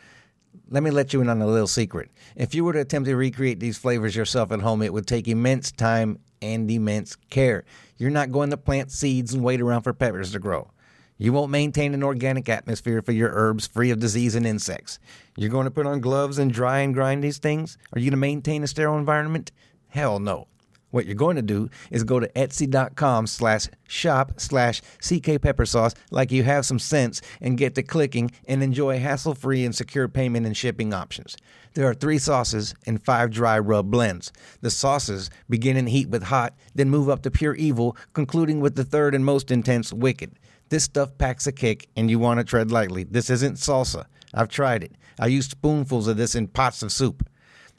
Let 0.72 0.82
me 0.82 0.90
let 0.90 1.12
you 1.12 1.20
in 1.20 1.28
on 1.28 1.42
a 1.42 1.46
little 1.46 1.66
secret. 1.66 2.10
If 2.34 2.54
you 2.54 2.64
were 2.64 2.72
to 2.72 2.80
attempt 2.80 3.06
to 3.06 3.14
recreate 3.14 3.60
these 3.60 3.76
flavors 3.76 4.16
yourself 4.16 4.50
at 4.52 4.62
home, 4.62 4.80
it 4.80 4.90
would 4.90 5.06
take 5.06 5.28
immense 5.28 5.70
time 5.70 6.18
and 6.40 6.70
immense 6.70 7.14
care. 7.28 7.64
You're 7.98 8.08
not 8.08 8.32
going 8.32 8.48
to 8.48 8.56
plant 8.56 8.90
seeds 8.90 9.34
and 9.34 9.44
wait 9.44 9.60
around 9.60 9.82
for 9.82 9.92
peppers 9.92 10.32
to 10.32 10.38
grow. 10.38 10.70
You 11.18 11.34
won't 11.34 11.50
maintain 11.50 11.92
an 11.92 12.02
organic 12.02 12.48
atmosphere 12.48 13.02
for 13.02 13.12
your 13.12 13.30
herbs 13.34 13.66
free 13.66 13.90
of 13.90 14.00
disease 14.00 14.34
and 14.34 14.46
insects. 14.46 14.98
You're 15.36 15.50
going 15.50 15.66
to 15.66 15.70
put 15.70 15.84
on 15.84 16.00
gloves 16.00 16.38
and 16.38 16.50
dry 16.50 16.78
and 16.78 16.94
grind 16.94 17.22
these 17.22 17.36
things? 17.36 17.76
Are 17.92 17.98
you 17.98 18.06
going 18.06 18.12
to 18.12 18.16
maintain 18.16 18.62
a 18.62 18.66
sterile 18.66 18.96
environment? 18.96 19.52
Hell 19.88 20.20
no. 20.20 20.48
What 20.92 21.06
you're 21.06 21.14
going 21.14 21.36
to 21.36 21.42
do 21.42 21.68
is 21.90 22.04
go 22.04 22.20
to 22.20 22.28
etsy.com 22.28 23.26
slash 23.26 23.66
shop 23.88 24.32
slash 24.36 24.80
CK 25.00 25.40
pepper 25.40 25.66
sauce 25.66 25.94
like 26.10 26.30
you 26.30 26.44
have 26.44 26.64
some 26.64 26.78
sense 26.78 27.20
and 27.40 27.58
get 27.58 27.74
to 27.74 27.82
clicking 27.82 28.30
and 28.46 28.62
enjoy 28.62 28.98
hassle 28.98 29.34
free 29.34 29.64
and 29.64 29.74
secure 29.74 30.06
payment 30.06 30.46
and 30.46 30.56
shipping 30.56 30.92
options. 30.92 31.36
There 31.74 31.88
are 31.88 31.94
three 31.94 32.18
sauces 32.18 32.74
and 32.86 33.02
five 33.02 33.30
dry 33.30 33.58
rub 33.58 33.90
blends. 33.90 34.32
The 34.60 34.70
sauces 34.70 35.30
begin 35.48 35.78
in 35.78 35.86
heat 35.86 36.10
with 36.10 36.24
hot, 36.24 36.54
then 36.74 36.90
move 36.90 37.08
up 37.08 37.22
to 37.22 37.30
pure 37.30 37.54
evil, 37.54 37.96
concluding 38.12 38.60
with 38.60 38.76
the 38.76 38.84
third 38.84 39.14
and 39.14 39.24
most 39.24 39.50
intense 39.50 39.92
wicked. 39.92 40.38
This 40.68 40.84
stuff 40.84 41.16
packs 41.16 41.46
a 41.46 41.52
kick 41.52 41.88
and 41.96 42.10
you 42.10 42.18
want 42.18 42.38
to 42.38 42.44
tread 42.44 42.70
lightly. 42.70 43.04
This 43.04 43.30
isn't 43.30 43.56
salsa. 43.56 44.04
I've 44.34 44.48
tried 44.48 44.84
it. 44.84 44.92
I 45.18 45.26
use 45.26 45.46
spoonfuls 45.46 46.06
of 46.06 46.18
this 46.18 46.34
in 46.34 46.48
pots 46.48 46.82
of 46.82 46.92
soup. 46.92 47.26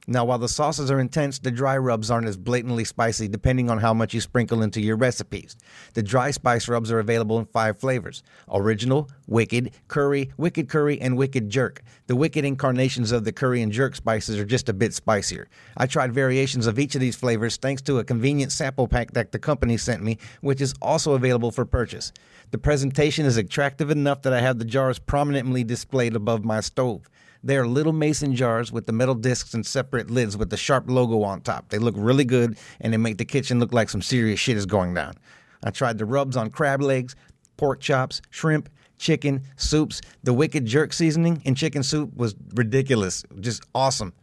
Now, 0.06 0.26
while 0.26 0.38
the 0.38 0.50
sauces 0.50 0.92
are 0.92 1.00
intense, 1.00 1.40
the 1.40 1.50
dry 1.50 1.78
rubs 1.78 2.12
aren't 2.12 2.28
as 2.28 2.36
blatantly 2.36 2.84
spicy 2.84 3.30
depending 3.30 3.70
on 3.70 3.78
how 3.78 3.94
much 3.94 4.14
you 4.14 4.20
sprinkle 4.20 4.62
into 4.62 4.82
your 4.82 4.98
recipes. 4.98 5.56
The 5.94 6.04
dry 6.04 6.32
spice 6.32 6.68
rubs 6.68 6.92
are 6.92 7.00
available 7.00 7.40
in 7.40 7.46
five 7.46 7.80
flavors 7.80 8.22
original, 8.52 9.10
wicked, 9.28 9.72
curry, 9.88 10.32
wicked 10.36 10.68
curry, 10.68 11.00
and 11.00 11.16
wicked 11.16 11.50
jerk. 11.50 11.82
The 12.08 12.18
wicked 12.18 12.44
incarnations 12.44 13.14
of 13.14 13.24
the 13.24 13.32
curry 13.32 13.62
and 13.62 13.72
jerk 13.72 13.96
spices 13.96 14.38
are 14.38 14.46
just 14.46 14.68
a 14.68 14.74
bit 14.74 14.94
spicier. 14.94 15.48
I 15.78 15.86
tried 15.86 16.14
variations 16.14 16.68
of 16.68 16.80
each 16.80 16.96
of 16.96 17.02
these 17.02 17.16
flavors 17.16 17.56
thanks 17.56 17.82
to 17.84 18.00
a 18.00 18.04
convenient 18.04 18.52
sample 18.52 18.90
pack 18.90 19.12
that 19.12 19.32
the 19.32 19.40
company 19.40 19.78
sent 19.78 20.04
me, 20.04 20.18
which 20.42 20.60
is 20.60 20.74
also 20.82 21.14
available 21.14 21.52
for 21.52 21.64
purchase. 21.64 22.12
The 22.52 22.58
presentation 22.58 23.26
is 23.26 23.38
attractive 23.38 23.90
enough 23.90 24.24
that 24.24 24.34
I 24.34 24.42
have 24.42 24.60
the 24.60 24.66
jars 24.66 25.00
prominently 25.00 25.64
displayed 25.64 26.14
above 26.14 26.44
my 26.44 26.60
stove. 26.60 27.10
They 27.46 27.58
are 27.58 27.68
little 27.68 27.92
mason 27.92 28.36
jars 28.36 28.72
with 28.72 28.86
the 28.86 28.94
metal 28.94 29.16
discs 29.16 29.54
and 29.54 29.66
separate 29.66 30.10
lids 30.10 30.38
with 30.38 30.50
the 30.50 30.56
sharp 30.56 30.90
logo 30.90 31.24
on 31.24 31.42
top. 31.42 31.70
They 31.70 31.78
look 31.78 31.96
really 31.98 32.24
good 32.24 32.58
and 32.80 32.94
they 32.94 32.98
make 32.98 33.18
the 33.18 33.26
kitchen 33.26 33.60
look 33.60 33.74
like 33.74 33.90
some 33.90 34.02
serious 34.02 34.40
shit 34.40 34.56
is 34.56 34.66
going 34.66 34.94
down. 34.94 35.16
I 35.62 35.72
tried 35.72 35.98
the 35.98 36.06
rubs 36.06 36.38
on 36.38 36.52
crab 36.52 36.82
legs, 36.82 37.16
pork 37.58 37.82
chops, 37.82 38.22
shrimp, 38.30 38.70
chicken, 38.98 39.44
soups. 39.58 40.02
The 40.24 40.34
wicked 40.34 40.66
jerk 40.66 40.94
seasoning 40.94 41.42
in 41.44 41.56
chicken 41.56 41.84
soup 41.84 42.16
was 42.16 42.34
ridiculous, 42.56 43.26
just 43.42 43.64
awesome. 43.76 44.14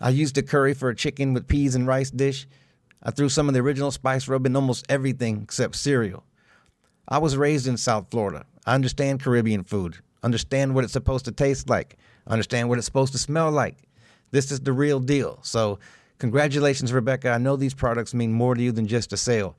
I 0.00 0.10
used 0.10 0.36
the 0.36 0.44
curry 0.44 0.74
for 0.74 0.88
a 0.88 0.94
chicken 0.94 1.34
with 1.34 1.48
peas 1.48 1.74
and 1.74 1.84
rice 1.84 2.12
dish. 2.12 2.46
I 3.02 3.10
threw 3.10 3.28
some 3.28 3.48
of 3.48 3.54
the 3.54 3.60
original 3.60 3.90
spice 3.90 4.28
rub 4.28 4.46
in 4.46 4.54
almost 4.54 4.86
everything 4.88 5.42
except 5.42 5.74
cereal. 5.74 6.24
I 7.08 7.18
was 7.18 7.36
raised 7.36 7.66
in 7.66 7.76
South 7.76 8.06
Florida. 8.10 8.44
I 8.66 8.74
understand 8.74 9.20
Caribbean 9.20 9.64
food, 9.64 9.96
understand 10.22 10.74
what 10.74 10.84
it's 10.84 10.92
supposed 10.92 11.24
to 11.24 11.32
taste 11.32 11.68
like 11.68 11.96
understand 12.28 12.68
what 12.68 12.78
it's 12.78 12.86
supposed 12.86 13.12
to 13.12 13.18
smell 13.18 13.50
like. 13.50 13.76
This 14.30 14.50
is 14.52 14.60
the 14.60 14.72
real 14.72 15.00
deal. 15.00 15.38
So, 15.42 15.78
congratulations, 16.18 16.92
Rebecca. 16.92 17.30
I 17.30 17.38
know 17.38 17.56
these 17.56 17.74
products 17.74 18.14
mean 18.14 18.32
more 18.32 18.54
to 18.54 18.62
you 18.62 18.72
than 18.72 18.86
just 18.86 19.12
a 19.12 19.16
sale. 19.16 19.56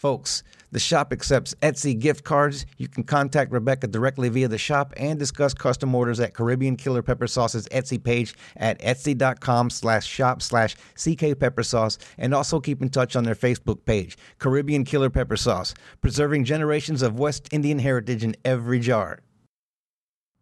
Folks, 0.00 0.42
the 0.72 0.78
shop 0.78 1.12
accepts 1.12 1.54
Etsy 1.56 1.98
gift 1.98 2.24
cards. 2.24 2.64
You 2.78 2.88
can 2.88 3.04
contact 3.04 3.52
Rebecca 3.52 3.86
directly 3.86 4.30
via 4.30 4.48
the 4.48 4.56
shop 4.56 4.94
and 4.96 5.18
discuss 5.18 5.52
custom 5.52 5.94
orders 5.94 6.20
at 6.20 6.32
Caribbean 6.32 6.76
Killer 6.76 7.02
Pepper 7.02 7.26
Sauce's 7.26 7.68
Etsy 7.68 8.02
page 8.02 8.34
at 8.56 8.80
etsy.com 8.80 9.68
slash 9.68 10.06
shop 10.06 10.40
slash 10.40 10.74
CK 10.94 11.36
Sauce 11.62 11.98
and 12.16 12.32
also 12.32 12.60
keep 12.60 12.80
in 12.80 12.88
touch 12.88 13.14
on 13.14 13.24
their 13.24 13.34
Facebook 13.34 13.84
page, 13.84 14.16
Caribbean 14.38 14.84
Killer 14.84 15.10
Pepper 15.10 15.36
Sauce, 15.36 15.74
preserving 16.00 16.44
generations 16.44 17.02
of 17.02 17.18
West 17.18 17.48
Indian 17.52 17.78
heritage 17.78 18.24
in 18.24 18.34
every 18.42 18.80
jar. 18.80 19.20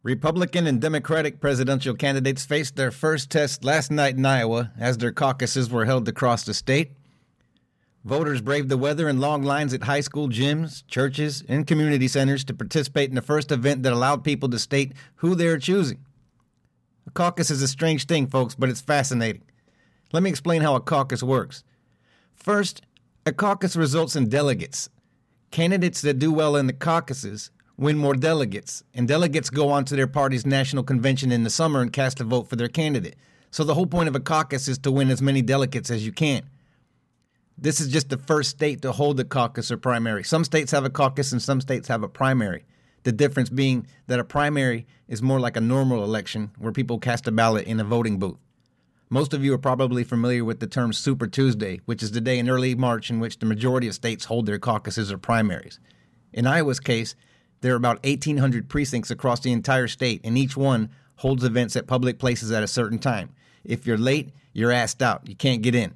Republican 0.08 0.66
and 0.66 0.80
Democratic 0.80 1.38
presidential 1.38 1.94
candidates 1.94 2.46
faced 2.46 2.76
their 2.76 2.90
first 2.90 3.28
test 3.28 3.62
last 3.62 3.90
night 3.90 4.16
in 4.16 4.24
Iowa 4.24 4.72
as 4.80 4.96
their 4.96 5.12
caucuses 5.12 5.68
were 5.68 5.84
held 5.84 6.08
across 6.08 6.44
the 6.44 6.54
state. 6.54 6.92
Voters 8.06 8.40
braved 8.40 8.70
the 8.70 8.78
weather 8.78 9.06
in 9.06 9.20
long 9.20 9.42
lines 9.42 9.74
at 9.74 9.82
high 9.82 10.00
school 10.00 10.30
gyms, 10.30 10.82
churches, 10.86 11.44
and 11.46 11.66
community 11.66 12.08
centers 12.08 12.42
to 12.44 12.54
participate 12.54 13.10
in 13.10 13.16
the 13.16 13.20
first 13.20 13.52
event 13.52 13.82
that 13.82 13.92
allowed 13.92 14.24
people 14.24 14.48
to 14.48 14.58
state 14.58 14.94
who 15.16 15.34
they 15.34 15.46
are 15.46 15.58
choosing. 15.58 16.02
A 17.06 17.10
caucus 17.10 17.50
is 17.50 17.60
a 17.60 17.68
strange 17.68 18.06
thing, 18.06 18.28
folks, 18.28 18.54
but 18.54 18.70
it's 18.70 18.80
fascinating. 18.80 19.42
Let 20.14 20.22
me 20.22 20.30
explain 20.30 20.62
how 20.62 20.74
a 20.74 20.80
caucus 20.80 21.22
works. 21.22 21.64
First, 22.34 22.80
a 23.26 23.32
caucus 23.34 23.76
results 23.76 24.16
in 24.16 24.30
delegates. 24.30 24.88
Candidates 25.50 26.00
that 26.00 26.18
do 26.18 26.32
well 26.32 26.56
in 26.56 26.66
the 26.66 26.72
caucuses 26.72 27.50
win 27.78 27.96
more 27.96 28.14
delegates, 28.14 28.82
and 28.92 29.08
delegates 29.08 29.48
go 29.48 29.70
on 29.70 29.84
to 29.86 29.96
their 29.96 30.08
party's 30.08 30.44
national 30.44 30.82
convention 30.82 31.32
in 31.32 31.44
the 31.44 31.50
summer 31.50 31.80
and 31.80 31.92
cast 31.92 32.20
a 32.20 32.24
vote 32.24 32.50
for 32.50 32.56
their 32.56 32.68
candidate. 32.68 33.16
So 33.50 33.64
the 33.64 33.74
whole 33.74 33.86
point 33.86 34.08
of 34.08 34.16
a 34.16 34.20
caucus 34.20 34.68
is 34.68 34.78
to 34.78 34.90
win 34.90 35.08
as 35.10 35.22
many 35.22 35.40
delegates 35.40 35.90
as 35.90 36.04
you 36.04 36.12
can. 36.12 36.42
This 37.56 37.80
is 37.80 37.88
just 37.88 38.08
the 38.08 38.18
first 38.18 38.50
state 38.50 38.82
to 38.82 38.92
hold 38.92 39.18
a 39.20 39.24
caucus 39.24 39.70
or 39.70 39.78
primary. 39.78 40.22
Some 40.22 40.44
states 40.44 40.72
have 40.72 40.84
a 40.84 40.90
caucus 40.90 41.32
and 41.32 41.40
some 41.40 41.60
states 41.60 41.88
have 41.88 42.02
a 42.02 42.08
primary. 42.08 42.64
The 43.04 43.12
difference 43.12 43.48
being 43.48 43.86
that 44.06 44.20
a 44.20 44.24
primary 44.24 44.86
is 45.06 45.22
more 45.22 45.40
like 45.40 45.56
a 45.56 45.60
normal 45.60 46.04
election 46.04 46.50
where 46.58 46.72
people 46.72 46.98
cast 46.98 47.26
a 47.26 47.32
ballot 47.32 47.66
in 47.66 47.80
a 47.80 47.84
voting 47.84 48.18
booth. 48.18 48.38
Most 49.08 49.32
of 49.32 49.42
you 49.42 49.54
are 49.54 49.58
probably 49.58 50.04
familiar 50.04 50.44
with 50.44 50.60
the 50.60 50.66
term 50.66 50.92
Super 50.92 51.26
Tuesday, 51.26 51.80
which 51.86 52.02
is 52.02 52.10
the 52.10 52.20
day 52.20 52.38
in 52.38 52.50
early 52.50 52.74
March 52.74 53.08
in 53.08 53.20
which 53.20 53.38
the 53.38 53.46
majority 53.46 53.88
of 53.88 53.94
states 53.94 54.26
hold 54.26 54.46
their 54.46 54.58
caucuses 54.58 55.10
or 55.10 55.16
primaries. 55.16 55.80
In 56.32 56.46
Iowa's 56.46 56.80
case, 56.80 57.14
there 57.60 57.72
are 57.72 57.76
about 57.76 58.04
1,800 58.04 58.68
precincts 58.68 59.10
across 59.10 59.40
the 59.40 59.52
entire 59.52 59.88
state, 59.88 60.20
and 60.24 60.38
each 60.38 60.56
one 60.56 60.90
holds 61.16 61.44
events 61.44 61.76
at 61.76 61.86
public 61.86 62.18
places 62.18 62.52
at 62.52 62.62
a 62.62 62.68
certain 62.68 62.98
time. 62.98 63.30
If 63.64 63.86
you're 63.86 63.98
late, 63.98 64.30
you're 64.52 64.72
asked 64.72 65.02
out. 65.02 65.28
You 65.28 65.34
can't 65.34 65.62
get 65.62 65.74
in. 65.74 65.94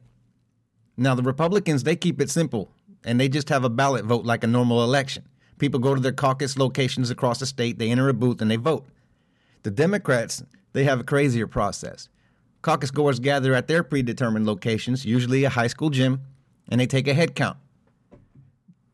Now, 0.96 1.14
the 1.14 1.22
Republicans, 1.22 1.84
they 1.84 1.96
keep 1.96 2.20
it 2.20 2.30
simple, 2.30 2.70
and 3.04 3.18
they 3.18 3.28
just 3.28 3.48
have 3.48 3.64
a 3.64 3.70
ballot 3.70 4.04
vote 4.04 4.24
like 4.24 4.44
a 4.44 4.48
normal 4.48 4.82
election. 4.82 5.24
People 5.58 5.80
go 5.80 5.94
to 5.94 6.00
their 6.00 6.12
caucus 6.12 6.58
locations 6.58 7.10
across 7.10 7.38
the 7.38 7.46
state, 7.46 7.78
they 7.78 7.90
enter 7.90 8.08
a 8.08 8.14
booth, 8.14 8.42
and 8.42 8.50
they 8.50 8.56
vote. 8.56 8.86
The 9.62 9.70
Democrats, 9.70 10.42
they 10.72 10.84
have 10.84 11.00
a 11.00 11.04
crazier 11.04 11.46
process. 11.46 12.08
Caucus 12.62 12.90
goers 12.90 13.20
gather 13.20 13.54
at 13.54 13.68
their 13.68 13.82
predetermined 13.82 14.46
locations, 14.46 15.04
usually 15.04 15.44
a 15.44 15.50
high 15.50 15.66
school 15.68 15.90
gym, 15.90 16.20
and 16.68 16.80
they 16.80 16.86
take 16.86 17.08
a 17.08 17.14
head 17.14 17.34
count. 17.34 17.56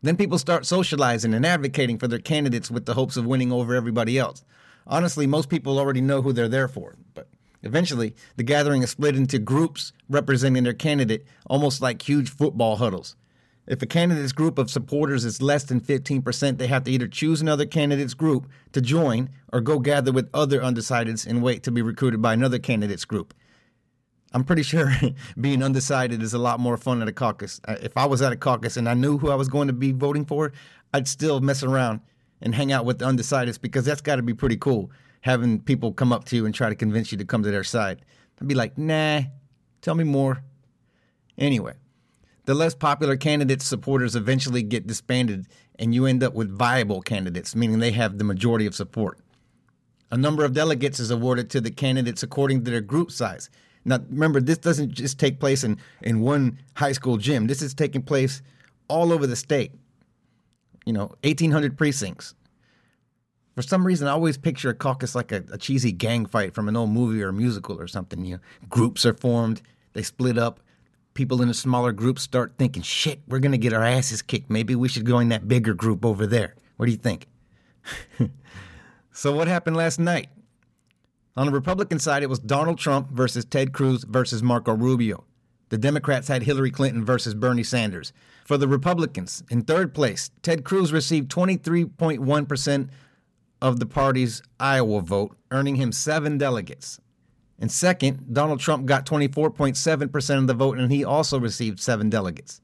Then 0.03 0.17
people 0.17 0.39
start 0.39 0.65
socializing 0.65 1.35
and 1.35 1.45
advocating 1.45 1.99
for 1.99 2.07
their 2.07 2.21
candidates 2.21 2.71
with 2.71 2.87
the 2.87 2.95
hopes 2.95 3.17
of 3.17 3.27
winning 3.27 3.51
over 3.51 3.75
everybody 3.75 4.19
else. 4.19 4.45
Honestly, 4.87 5.27
most 5.27 5.49
people 5.49 5.79
already 5.79 6.01
know 6.01 6.23
who 6.23 6.33
they're 6.33 6.49
there 6.49 6.69
for, 6.69 6.95
but 7.15 7.29
eventually 7.63 8.15
the 8.37 8.45
gathering 8.45 8.83
is 8.83 8.91
split 8.91 9.17
into 9.17 9.39
groups 9.39 9.93
representing 10.09 10.63
their 10.63 10.73
candidate, 10.73 11.27
almost 11.47 11.83
like 11.83 12.01
huge 12.01 12.31
football 12.31 12.77
huddles. 12.77 13.17
If 13.67 13.83
a 13.83 13.87
candidate's 13.87 14.33
group 14.33 14.57
of 14.57 14.71
supporters 14.71 15.27
is 15.27 15.43
less 15.43 15.65
than 15.65 15.81
15%, 15.81 16.57
they 16.57 16.69
have 16.69 16.85
to 16.85 16.91
either 16.91 17.07
choose 17.07 17.43
another 17.43 17.67
candidate's 17.67 18.15
group 18.15 18.49
to 18.73 18.81
join 18.81 19.29
or 19.53 19.61
go 19.61 19.79
gather 19.79 20.11
with 20.11 20.31
other 20.33 20.61
undecideds 20.61 21.27
and 21.27 21.43
wait 21.43 21.63
to 21.65 21.71
be 21.71 21.83
recruited 21.83 22.23
by 22.23 22.33
another 22.33 22.59
candidate's 22.59 23.05
group. 23.05 23.35
I'm 24.33 24.45
pretty 24.45 24.62
sure 24.62 24.93
being 25.41 25.62
undecided 25.62 26.23
is 26.23 26.35
a 26.35 26.38
lot 26.38 26.61
more 26.61 26.77
fun 26.77 27.03
at 27.03 27.09
a 27.09 27.12
caucus. 27.12 27.61
If 27.67 27.97
I 27.97 28.07
was 28.07 28.23
at 28.23 28.33
a 28.33 28.37
caucus 28.37 28.77
and 28.77 28.88
I 28.88 28.95
knew 28.95 29.19
who 29.19 29.31
I 29.31 29.35
was 29.35 29.49
going 29.49 29.69
to 29.69 29.73
be 29.73 29.93
voting 29.93 30.25
for, 30.25 30.53
I'd 30.93 31.09
still 31.09 31.41
mess 31.41 31.62
around 31.62 32.01
and 32.41 32.55
hang 32.55 32.73
out 32.73 32.85
with 32.85 32.99
the 32.99 33.07
undecideds 33.07 33.61
because 33.61 33.85
that's 33.85 34.01
got 34.01 34.17
to 34.17 34.23
be 34.23 34.35
pretty 34.35 34.57
cool 34.57 34.91
having 35.23 35.61
people 35.61 35.93
come 35.93 36.12
up 36.12 36.25
to 36.25 36.37
you 36.37 36.47
and 36.47 36.55
try 36.55 36.69
to 36.69 36.75
convince 36.75 37.11
you 37.11 37.19
to 37.19 37.25
come 37.25 37.43
to 37.43 37.51
their 37.51 37.64
side. 37.64 38.03
I'd 38.41 38.49
be 38.49 38.55
like, 38.55 38.79
nah, 38.79 39.23
tell 39.81 39.95
me 39.95 40.05
more. 40.05 40.43
Anyway, 41.37 41.75
the 42.45 42.55
less 42.55 42.75
popular 42.75 43.17
candidates' 43.17 43.67
supporters 43.67 44.17
eventually 44.17 44.62
get 44.62 44.87
disbanded 44.87 45.47
and 45.79 45.95
you 45.95 46.07
end 46.07 46.23
up 46.23 46.35
with 46.35 46.51
viable 46.51 47.03
candidates, 47.03 47.55
meaning 47.55 47.79
they 47.79 47.93
have 47.93 48.19
the 48.19 48.25
majority 48.25 48.67
of 48.67 48.75
support. 48.75 49.19
A 50.11 50.17
number 50.17 50.45
of 50.45 50.55
delegates 50.55 50.99
is 50.99 51.11
awarded 51.11 51.51
to 51.51 51.61
the 51.61 51.71
candidates 51.71 52.23
according 52.23 52.64
to 52.64 52.71
their 52.71 52.81
group 52.81 53.11
size. 53.11 53.51
Now, 53.85 53.99
remember, 54.11 54.41
this 54.41 54.59
doesn't 54.59 54.93
just 54.93 55.19
take 55.19 55.41
place 55.41 55.64
in, 55.64 55.79
in 56.03 56.21
one 56.21 56.59
high 56.75 56.93
school 56.93 57.17
gym. 57.17 57.47
This 57.47 57.62
is 57.62 57.75
taking 57.75 58.03
place 58.03 58.43
all 58.88 59.12
over 59.12 59.27
the 59.27 59.37
state. 59.37 59.73
You 60.85 60.93
know, 60.93 61.12
1,800 61.23 61.77
precincts. 61.77 62.35
For 63.55 63.62
some 63.62 63.87
reason, 63.87 64.07
I 64.07 64.12
always 64.12 64.38
picture 64.38 64.71
a 64.71 64.75
caucus 64.75 65.14
like 65.14 65.33
a, 65.33 65.43
a 65.53 65.59
cheesy 65.59 65.91
gang 65.91 66.27
fight 66.27 66.55
from 66.55 66.69
an 66.69 66.77
old 66.77 66.91
movie 66.91 67.23
or 67.23 67.33
musical 67.33 67.81
or 67.81 67.88
something. 67.88 68.25
You 68.25 68.37
know, 68.37 68.41
groups 68.69 69.05
are 69.05 69.14
formed, 69.14 69.62
they 69.95 70.03
split 70.03 70.38
up. 70.38 70.61
People 71.14 71.43
in 71.43 71.49
the 71.49 71.55
smaller 71.55 71.91
groups 71.91 72.23
start 72.23 72.55
thinking, 72.57 72.83
shit, 72.83 73.21
we're 73.27 73.41
going 73.41 73.53
to 73.53 73.59
get 73.59 73.73
our 73.73 73.83
asses 73.83 74.23
kicked. 74.23 74.49
Maybe 74.49 74.77
we 74.77 74.88
should 74.88 75.05
go 75.05 75.19
in 75.19 75.31
that 75.31 75.49
bigger 75.49 75.75
group 75.75 76.05
over 76.05 76.25
there. 76.25 76.55
What 76.77 76.87
do 76.87 76.93
you 76.93 76.99
think? 76.99 77.27
so, 79.12 79.35
what 79.35 79.49
happened 79.49 79.77
last 79.77 79.99
night? 79.99 80.29
On 81.38 81.46
the 81.46 81.53
Republican 81.53 82.01
side, 82.01 82.24
it 82.24 82.29
was 82.29 82.40
Donald 82.40 82.79
Trump 82.79 83.11
versus 83.11 83.44
Ted 83.44 83.72
Cruz 83.72 84.03
versus 84.03 84.42
Marco 84.42 84.74
Rubio. 84.74 85.22
The 85.68 85.79
Democrats 85.79 86.27
had 86.27 86.42
Hillary 86.42 86.72
Clinton 86.72 87.05
versus 87.05 87.33
Bernie 87.33 87.62
Sanders. 87.62 88.12
For 88.44 88.59
the 88.59 88.66
Republicans, 88.66 89.44
in 89.48 89.62
third 89.62 89.94
place, 89.94 90.33
Ted 90.42 90.64
Cruz 90.64 90.92
received 90.92 91.31
23.1% 91.31 92.88
of 93.62 93.79
the 93.79 93.87
party's 93.87 94.42
Iowa 94.59 95.01
vote, 95.01 95.37
earning 95.53 95.77
him 95.77 95.92
seven 95.92 96.38
delegates. 96.38 96.98
And 97.57 97.70
second, 97.70 98.35
Donald 98.35 98.59
Trump 98.59 98.87
got 98.87 99.07
24.7% 99.07 100.38
of 100.38 100.48
the 100.48 100.55
vote, 100.55 100.77
and 100.77 100.90
he 100.90 101.05
also 101.05 101.38
received 101.38 101.79
seven 101.79 102.11
delegates. 102.11 102.61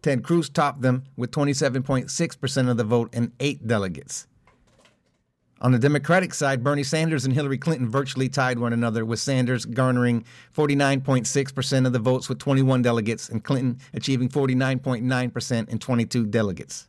Ted 0.00 0.24
Cruz 0.24 0.48
topped 0.48 0.80
them 0.80 1.04
with 1.14 1.30
27.6% 1.30 2.70
of 2.70 2.78
the 2.78 2.84
vote 2.84 3.10
and 3.12 3.32
eight 3.38 3.66
delegates. 3.66 4.26
On 5.64 5.72
the 5.72 5.78
Democratic 5.78 6.34
side, 6.34 6.62
Bernie 6.62 6.82
Sanders 6.82 7.24
and 7.24 7.32
Hillary 7.32 7.56
Clinton 7.56 7.88
virtually 7.88 8.28
tied 8.28 8.58
one 8.58 8.74
another, 8.74 9.02
with 9.02 9.18
Sanders 9.18 9.64
garnering 9.64 10.26
49.6% 10.54 11.86
of 11.86 11.92
the 11.94 11.98
votes 11.98 12.28
with 12.28 12.38
21 12.38 12.82
delegates 12.82 13.30
and 13.30 13.42
Clinton 13.42 13.78
achieving 13.94 14.28
49.9% 14.28 15.68
and 15.70 15.80
22 15.80 16.26
delegates. 16.26 16.86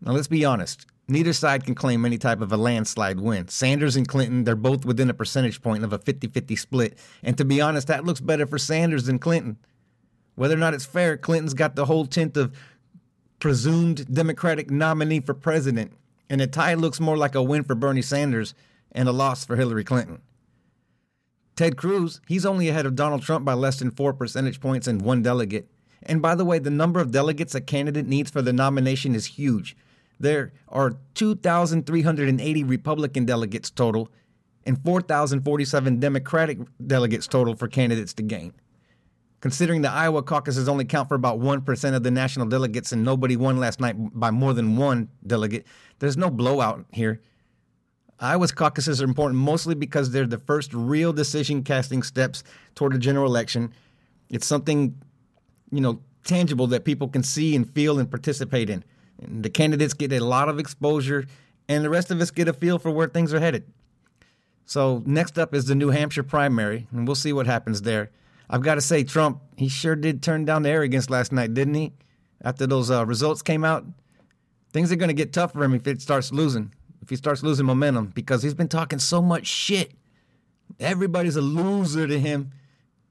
Now, 0.00 0.12
let's 0.12 0.28
be 0.28 0.44
honest. 0.44 0.86
Neither 1.08 1.32
side 1.32 1.64
can 1.64 1.74
claim 1.74 2.04
any 2.04 2.16
type 2.16 2.40
of 2.40 2.52
a 2.52 2.56
landslide 2.56 3.18
win. 3.18 3.48
Sanders 3.48 3.96
and 3.96 4.06
Clinton, 4.06 4.44
they're 4.44 4.54
both 4.54 4.84
within 4.84 5.10
a 5.10 5.14
percentage 5.14 5.60
point 5.60 5.82
of 5.82 5.92
a 5.92 5.98
50 5.98 6.28
50 6.28 6.54
split. 6.54 6.96
And 7.24 7.36
to 7.38 7.44
be 7.44 7.60
honest, 7.60 7.88
that 7.88 8.04
looks 8.04 8.20
better 8.20 8.46
for 8.46 8.58
Sanders 8.58 9.06
than 9.06 9.18
Clinton. 9.18 9.56
Whether 10.36 10.54
or 10.54 10.58
not 10.58 10.74
it's 10.74 10.86
fair, 10.86 11.16
Clinton's 11.16 11.54
got 11.54 11.74
the 11.74 11.86
whole 11.86 12.06
tint 12.06 12.36
of 12.36 12.56
presumed 13.40 14.14
Democratic 14.14 14.70
nominee 14.70 15.18
for 15.18 15.34
president. 15.34 15.94
And 16.30 16.40
a 16.40 16.46
tie 16.46 16.74
looks 16.74 17.00
more 17.00 17.16
like 17.16 17.34
a 17.34 17.42
win 17.42 17.64
for 17.64 17.74
Bernie 17.74 18.02
Sanders 18.02 18.54
and 18.92 19.08
a 19.08 19.12
loss 19.12 19.44
for 19.44 19.56
Hillary 19.56 19.84
Clinton. 19.84 20.20
Ted 21.56 21.76
Cruz, 21.76 22.20
he's 22.28 22.46
only 22.46 22.68
ahead 22.68 22.86
of 22.86 22.94
Donald 22.94 23.22
Trump 23.22 23.44
by 23.44 23.54
less 23.54 23.78
than 23.78 23.90
four 23.90 24.12
percentage 24.12 24.60
points 24.60 24.86
and 24.86 25.02
one 25.02 25.22
delegate. 25.22 25.68
And 26.02 26.22
by 26.22 26.34
the 26.34 26.44
way, 26.44 26.58
the 26.58 26.70
number 26.70 27.00
of 27.00 27.10
delegates 27.10 27.54
a 27.54 27.60
candidate 27.60 28.06
needs 28.06 28.30
for 28.30 28.42
the 28.42 28.52
nomination 28.52 29.14
is 29.14 29.26
huge. 29.26 29.76
There 30.20 30.52
are 30.68 30.96
2,380 31.14 32.64
Republican 32.64 33.24
delegates 33.24 33.70
total 33.70 34.10
and 34.64 34.82
4,047 34.84 35.98
Democratic 35.98 36.58
delegates 36.86 37.26
total 37.26 37.56
for 37.56 37.68
candidates 37.68 38.12
to 38.14 38.22
gain. 38.22 38.52
Considering 39.40 39.82
the 39.82 39.90
Iowa 39.90 40.22
caucuses 40.22 40.68
only 40.68 40.84
count 40.84 41.08
for 41.08 41.14
about 41.14 41.38
1% 41.38 41.94
of 41.94 42.02
the 42.02 42.10
national 42.10 42.46
delegates 42.46 42.90
and 42.90 43.04
nobody 43.04 43.36
won 43.36 43.58
last 43.58 43.80
night 43.80 43.94
by 43.96 44.30
more 44.30 44.52
than 44.52 44.76
one 44.76 45.08
delegate, 45.24 45.64
there's 46.00 46.16
no 46.16 46.28
blowout 46.28 46.84
here. 46.92 47.20
Iowa's 48.20 48.50
caucuses 48.50 49.00
are 49.00 49.04
important 49.04 49.40
mostly 49.40 49.76
because 49.76 50.10
they're 50.10 50.26
the 50.26 50.38
first 50.38 50.74
real 50.74 51.12
decision 51.12 51.62
casting 51.62 52.02
steps 52.02 52.42
toward 52.74 52.94
a 52.94 52.98
general 52.98 53.26
election. 53.26 53.72
It's 54.28 54.46
something, 54.46 55.00
you 55.70 55.80
know, 55.80 56.00
tangible 56.24 56.66
that 56.68 56.84
people 56.84 57.06
can 57.08 57.22
see 57.22 57.54
and 57.54 57.68
feel 57.72 58.00
and 58.00 58.10
participate 58.10 58.68
in. 58.68 58.84
And 59.22 59.44
the 59.44 59.50
candidates 59.50 59.94
get 59.94 60.12
a 60.12 60.20
lot 60.20 60.48
of 60.48 60.58
exposure, 60.58 61.26
and 61.68 61.84
the 61.84 61.90
rest 61.90 62.10
of 62.10 62.20
us 62.20 62.32
get 62.32 62.48
a 62.48 62.52
feel 62.52 62.78
for 62.78 62.90
where 62.90 63.08
things 63.08 63.32
are 63.32 63.40
headed. 63.40 63.64
So, 64.64 65.02
next 65.06 65.38
up 65.38 65.54
is 65.54 65.66
the 65.66 65.74
New 65.74 65.90
Hampshire 65.90 66.22
primary, 66.22 66.86
and 66.92 67.06
we'll 67.06 67.14
see 67.14 67.32
what 67.32 67.46
happens 67.46 67.82
there. 67.82 68.10
I've 68.50 68.62
got 68.62 68.76
to 68.76 68.80
say, 68.80 69.04
Trump, 69.04 69.42
he 69.56 69.68
sure 69.68 69.96
did 69.96 70.22
turn 70.22 70.44
down 70.44 70.62
the 70.62 70.70
arrogance 70.70 71.10
last 71.10 71.32
night, 71.32 71.54
didn't 71.54 71.74
he? 71.74 71.92
After 72.42 72.66
those 72.66 72.90
uh, 72.90 73.04
results 73.04 73.42
came 73.42 73.64
out, 73.64 73.84
things 74.72 74.90
are 74.92 74.96
going 74.96 75.08
to 75.08 75.14
get 75.14 75.32
tough 75.32 75.52
for 75.52 75.64
him 75.64 75.74
if 75.74 75.86
it 75.86 76.00
starts 76.00 76.32
losing, 76.32 76.72
if 77.02 77.10
he 77.10 77.16
starts 77.16 77.42
losing 77.42 77.66
momentum, 77.66 78.06
because 78.06 78.42
he's 78.42 78.54
been 78.54 78.68
talking 78.68 78.98
so 78.98 79.20
much 79.20 79.46
shit. 79.46 79.92
Everybody's 80.80 81.36
a 81.36 81.40
loser 81.40 82.06
to 82.06 82.18
him. 82.18 82.52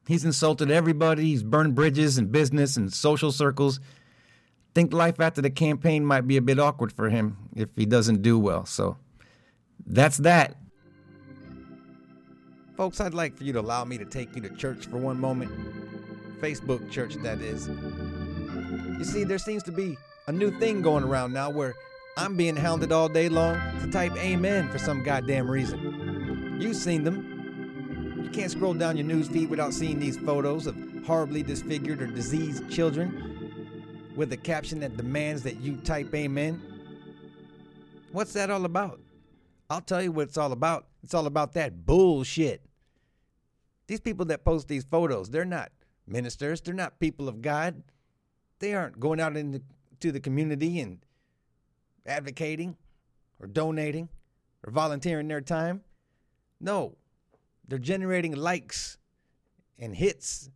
He's 0.07 0.23
insulted 0.23 0.71
everybody. 0.71 1.23
He's 1.25 1.43
burned 1.43 1.75
bridges 1.75 2.17
in 2.17 2.27
business 2.27 2.77
and 2.77 2.93
social 2.93 3.31
circles 3.31 3.79
think 4.77 4.93
life 4.93 5.19
after 5.19 5.41
the 5.41 5.49
campaign 5.49 6.05
might 6.05 6.27
be 6.27 6.37
a 6.37 6.41
bit 6.41 6.59
awkward 6.59 6.93
for 6.93 7.09
him 7.09 7.35
if 7.55 7.67
he 7.75 7.83
doesn't 7.83 8.21
do 8.21 8.37
well. 8.37 8.63
So 8.63 8.95
that's 9.87 10.17
that. 10.17 10.55
Folks, 12.77 13.01
I'd 13.01 13.15
like 13.15 13.35
for 13.35 13.43
you 13.43 13.51
to 13.53 13.59
allow 13.59 13.83
me 13.85 13.97
to 13.97 14.05
take 14.05 14.35
you 14.35 14.41
to 14.43 14.55
church 14.55 14.85
for 14.85 14.97
one 14.97 15.19
moment. 15.19 15.51
Facebook 16.39 16.91
church, 16.91 17.15
that 17.23 17.41
is. 17.41 17.67
You 17.67 19.03
see, 19.03 19.23
there 19.23 19.39
seems 19.39 19.63
to 19.63 19.71
be 19.71 19.97
a 20.27 20.31
new 20.31 20.51
thing 20.59 20.83
going 20.83 21.03
around 21.03 21.33
now 21.33 21.49
where 21.49 21.73
I'm 22.17 22.37
being 22.37 22.55
hounded 22.55 22.91
all 22.91 23.09
day 23.09 23.29
long 23.29 23.55
to 23.81 23.89
type 23.89 24.15
amen 24.17 24.69
for 24.69 24.77
some 24.77 25.01
goddamn 25.01 25.49
reason. 25.49 26.59
You've 26.61 26.75
seen 26.75 27.03
them. 27.03 28.21
You 28.23 28.29
can't 28.29 28.51
scroll 28.51 28.75
down 28.75 28.95
your 28.95 29.07
news 29.07 29.27
feed 29.27 29.49
without 29.49 29.73
seeing 29.73 29.99
these 29.99 30.19
photos 30.19 30.67
of 30.67 30.77
horribly 31.03 31.41
disfigured 31.41 31.99
or 31.99 32.07
diseased 32.07 32.69
children 32.69 34.11
with 34.15 34.31
a 34.33 34.37
caption 34.37 34.79
that 34.81 34.95
demands 34.95 35.41
that 35.43 35.59
you 35.61 35.77
type 35.77 36.13
amen? 36.13 36.61
What's 38.11 38.33
that 38.33 38.51
all 38.51 38.65
about? 38.65 38.99
I'll 39.69 39.81
tell 39.81 40.01
you 40.01 40.11
what 40.11 40.29
it's 40.29 40.37
all 40.37 40.51
about. 40.51 40.87
It's 41.03 41.13
all 41.13 41.25
about 41.25 41.53
that 41.53 41.85
bullshit. 41.85 42.63
These 43.87 43.99
people 43.99 44.25
that 44.27 44.43
post 44.43 44.67
these 44.67 44.83
photos, 44.83 45.29
they're 45.29 45.45
not 45.45 45.71
ministers, 46.05 46.61
they're 46.61 46.73
not 46.73 46.99
people 46.99 47.27
of 47.27 47.41
God. 47.41 47.83
They 48.59 48.73
aren't 48.73 48.99
going 48.99 49.19
out 49.19 49.37
into 49.37 49.61
to 49.99 50.11
the 50.11 50.19
community 50.19 50.79
and 50.79 50.99
advocating 52.05 52.77
or 53.39 53.47
donating 53.47 54.09
or 54.65 54.71
volunteering 54.71 55.27
their 55.27 55.41
time. 55.41 55.81
No, 56.59 56.95
they're 57.67 57.79
generating 57.79 58.35
likes 58.35 58.97
and 59.79 59.95
hits 59.95 60.49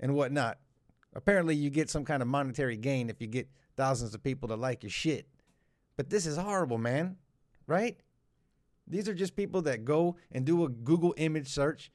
and 0.00 0.14
whatnot 0.14 0.58
Apparently, 1.14 1.54
you 1.54 1.70
get 1.70 1.90
some 1.90 2.04
kind 2.04 2.22
of 2.22 2.28
monetary 2.28 2.76
gain 2.76 3.10
if 3.10 3.20
you 3.20 3.26
get 3.26 3.48
thousands 3.76 4.14
of 4.14 4.22
people 4.22 4.48
to 4.48 4.56
like 4.56 4.82
your 4.82 4.90
shit. 4.90 5.26
But 5.96 6.08
this 6.08 6.26
is 6.26 6.36
horrible, 6.36 6.78
man. 6.78 7.16
Right? 7.66 7.98
These 8.92 9.08
are 9.08 9.14
just 9.14 9.34
people 9.34 9.62
that 9.62 9.86
go 9.86 10.16
and 10.30 10.44
do 10.44 10.64
a 10.64 10.68
Google 10.68 11.14
image 11.16 11.48
search, 11.48 11.90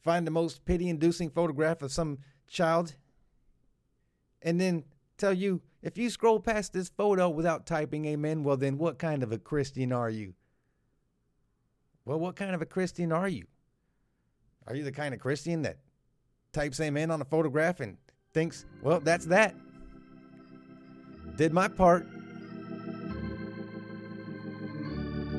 find 0.00 0.26
the 0.26 0.30
most 0.30 0.64
pity 0.64 0.88
inducing 0.88 1.28
photograph 1.28 1.82
of 1.82 1.92
some 1.92 2.18
child, 2.48 2.94
and 4.40 4.58
then 4.58 4.84
tell 5.18 5.34
you 5.34 5.60
if 5.82 5.98
you 5.98 6.08
scroll 6.08 6.40
past 6.40 6.72
this 6.72 6.88
photo 6.88 7.28
without 7.28 7.66
typing 7.66 8.06
amen, 8.06 8.42
well, 8.42 8.56
then 8.56 8.78
what 8.78 8.98
kind 8.98 9.22
of 9.22 9.32
a 9.32 9.38
Christian 9.38 9.92
are 9.92 10.08
you? 10.08 10.32
Well, 12.06 12.18
what 12.18 12.36
kind 12.36 12.54
of 12.54 12.62
a 12.62 12.66
Christian 12.66 13.12
are 13.12 13.28
you? 13.28 13.44
Are 14.66 14.74
you 14.74 14.84
the 14.84 14.92
kind 14.92 15.12
of 15.12 15.20
Christian 15.20 15.60
that 15.62 15.76
types 16.52 16.80
amen 16.80 17.10
on 17.10 17.20
a 17.20 17.26
photograph 17.26 17.80
and 17.80 17.98
thinks, 18.32 18.64
well, 18.82 19.00
that's 19.00 19.26
that. 19.26 19.54
Did 21.36 21.52
my 21.52 21.68
part. 21.68 22.06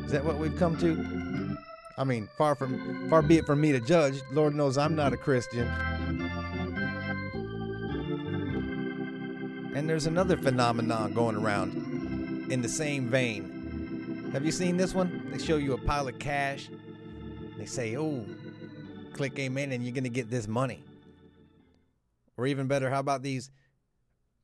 Is 0.05 0.11
that 0.11 0.23
what 0.23 0.37
we've 0.37 0.55
come 0.57 0.77
to? 0.77 1.57
I 1.97 2.03
mean, 2.03 2.27
far 2.37 2.55
from 2.55 3.09
far 3.09 3.21
be 3.21 3.37
it 3.37 3.45
from 3.45 3.61
me 3.61 3.71
to 3.71 3.79
judge. 3.79 4.21
Lord 4.31 4.55
knows 4.55 4.77
I'm 4.77 4.95
not 4.95 5.13
a 5.13 5.17
Christian. 5.17 5.67
And 9.75 9.89
there's 9.89 10.05
another 10.05 10.37
phenomenon 10.37 11.13
going 11.13 11.35
around 11.35 12.51
in 12.51 12.61
the 12.61 12.69
same 12.69 13.07
vein. 13.07 14.29
Have 14.33 14.45
you 14.45 14.51
seen 14.51 14.77
this 14.77 14.93
one? 14.93 15.29
They 15.31 15.37
show 15.37 15.57
you 15.57 15.73
a 15.73 15.77
pile 15.77 16.07
of 16.07 16.19
cash. 16.19 16.69
They 17.57 17.65
say, 17.65 17.95
"Oh, 17.97 18.25
click 19.13 19.37
amen 19.39 19.71
and 19.71 19.83
you're 19.83 19.93
going 19.93 20.03
to 20.03 20.09
get 20.09 20.29
this 20.29 20.47
money." 20.47 20.83
Or 22.37 22.47
even 22.47 22.67
better, 22.67 22.89
how 22.89 22.99
about 22.99 23.21
these 23.21 23.51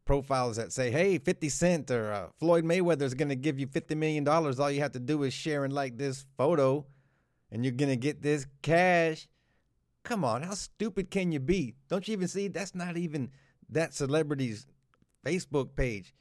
profiles 0.10 0.56
that 0.56 0.74
say, 0.74 0.90
hey, 0.90 1.20
50 1.20 1.50
Cent 1.50 1.92
or 1.92 2.12
uh, 2.12 2.28
Floyd 2.40 2.64
Mayweather 2.64 3.04
is 3.04 3.14
going 3.14 3.30
to 3.30 3.36
give 3.36 3.60
you 3.60 3.68
$50 3.68 3.96
million. 3.96 4.28
All 4.28 4.72
you 4.72 4.82
have 4.82 4.94
to 4.94 5.00
do 5.00 5.22
is 5.22 5.36
share 5.36 5.66
and 5.66 5.72
like 5.72 6.00
this 6.00 6.26
photo 6.36 6.84
and 7.52 7.64
you're 7.64 7.76
going 7.76 7.92
to 7.92 7.96
get 7.96 8.24
this 8.24 8.48
cash. 8.64 9.28
Come 10.02 10.26
on, 10.26 10.42
how 10.42 10.56
stupid 10.56 11.12
can 11.12 11.32
you 11.32 11.40
be? 11.40 11.76
Don't 11.90 12.08
you 12.08 12.14
even 12.14 12.28
see 12.28 12.48
that's 12.48 12.74
not 12.74 12.98
even 12.98 13.30
that 13.70 13.94
celebrity's 13.94 14.66
Facebook 15.24 15.76
page? 15.76 16.16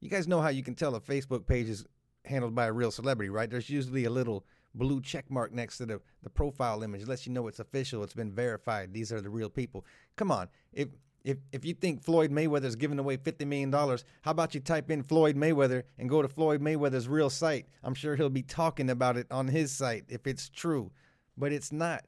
You 0.00 0.10
guys 0.10 0.28
know 0.28 0.42
how 0.42 0.50
you 0.50 0.62
can 0.62 0.74
tell 0.74 0.94
a 0.94 1.00
Facebook 1.00 1.46
page 1.46 1.70
is 1.70 1.86
handled 2.26 2.54
by 2.54 2.66
a 2.66 2.72
real 2.72 2.90
celebrity, 2.90 3.30
right? 3.30 3.48
There's 3.48 3.70
usually 3.70 4.04
a 4.04 4.10
little 4.10 4.44
blue 4.74 5.00
check 5.00 5.30
mark 5.30 5.54
next 5.54 5.78
to 5.78 5.86
the, 5.86 6.02
the 6.22 6.28
profile 6.28 6.82
image 6.82 7.06
lets 7.06 7.26
you 7.26 7.32
know 7.32 7.46
it's 7.46 7.60
official, 7.60 8.02
it's 8.02 8.12
been 8.12 8.30
verified. 8.30 8.92
These 8.92 9.10
are 9.10 9.22
the 9.22 9.30
real 9.30 9.48
people. 9.48 9.86
Come 10.16 10.30
on. 10.30 10.48
If 10.74 10.88
if 11.26 11.38
if 11.50 11.64
you 11.64 11.74
think 11.74 12.04
Floyd 12.04 12.30
Mayweather 12.30 12.64
is 12.64 12.76
giving 12.76 13.00
away 13.00 13.16
fifty 13.16 13.44
million 13.44 13.70
dollars, 13.70 14.04
how 14.22 14.30
about 14.30 14.54
you 14.54 14.60
type 14.60 14.92
in 14.92 15.02
Floyd 15.02 15.34
Mayweather 15.36 15.82
and 15.98 16.08
go 16.08 16.22
to 16.22 16.28
Floyd 16.28 16.62
Mayweather's 16.62 17.08
real 17.08 17.28
site? 17.28 17.66
I'm 17.82 17.94
sure 17.94 18.14
he'll 18.14 18.30
be 18.30 18.44
talking 18.44 18.88
about 18.88 19.16
it 19.16 19.26
on 19.32 19.48
his 19.48 19.72
site 19.72 20.04
if 20.08 20.28
it's 20.28 20.48
true. 20.48 20.92
But 21.36 21.52
it's 21.52 21.72
not. 21.72 22.04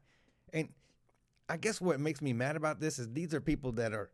And 0.53 0.69
I 1.49 1.57
guess 1.57 1.81
what 1.81 1.99
makes 1.99 2.23
me 2.23 2.33
mad 2.33 2.55
about 2.55 2.79
this 2.79 3.01
is 3.01 3.09
these 3.09 3.35
are 3.35 3.41
people 3.41 3.73
that 3.73 3.93
are 3.93 4.11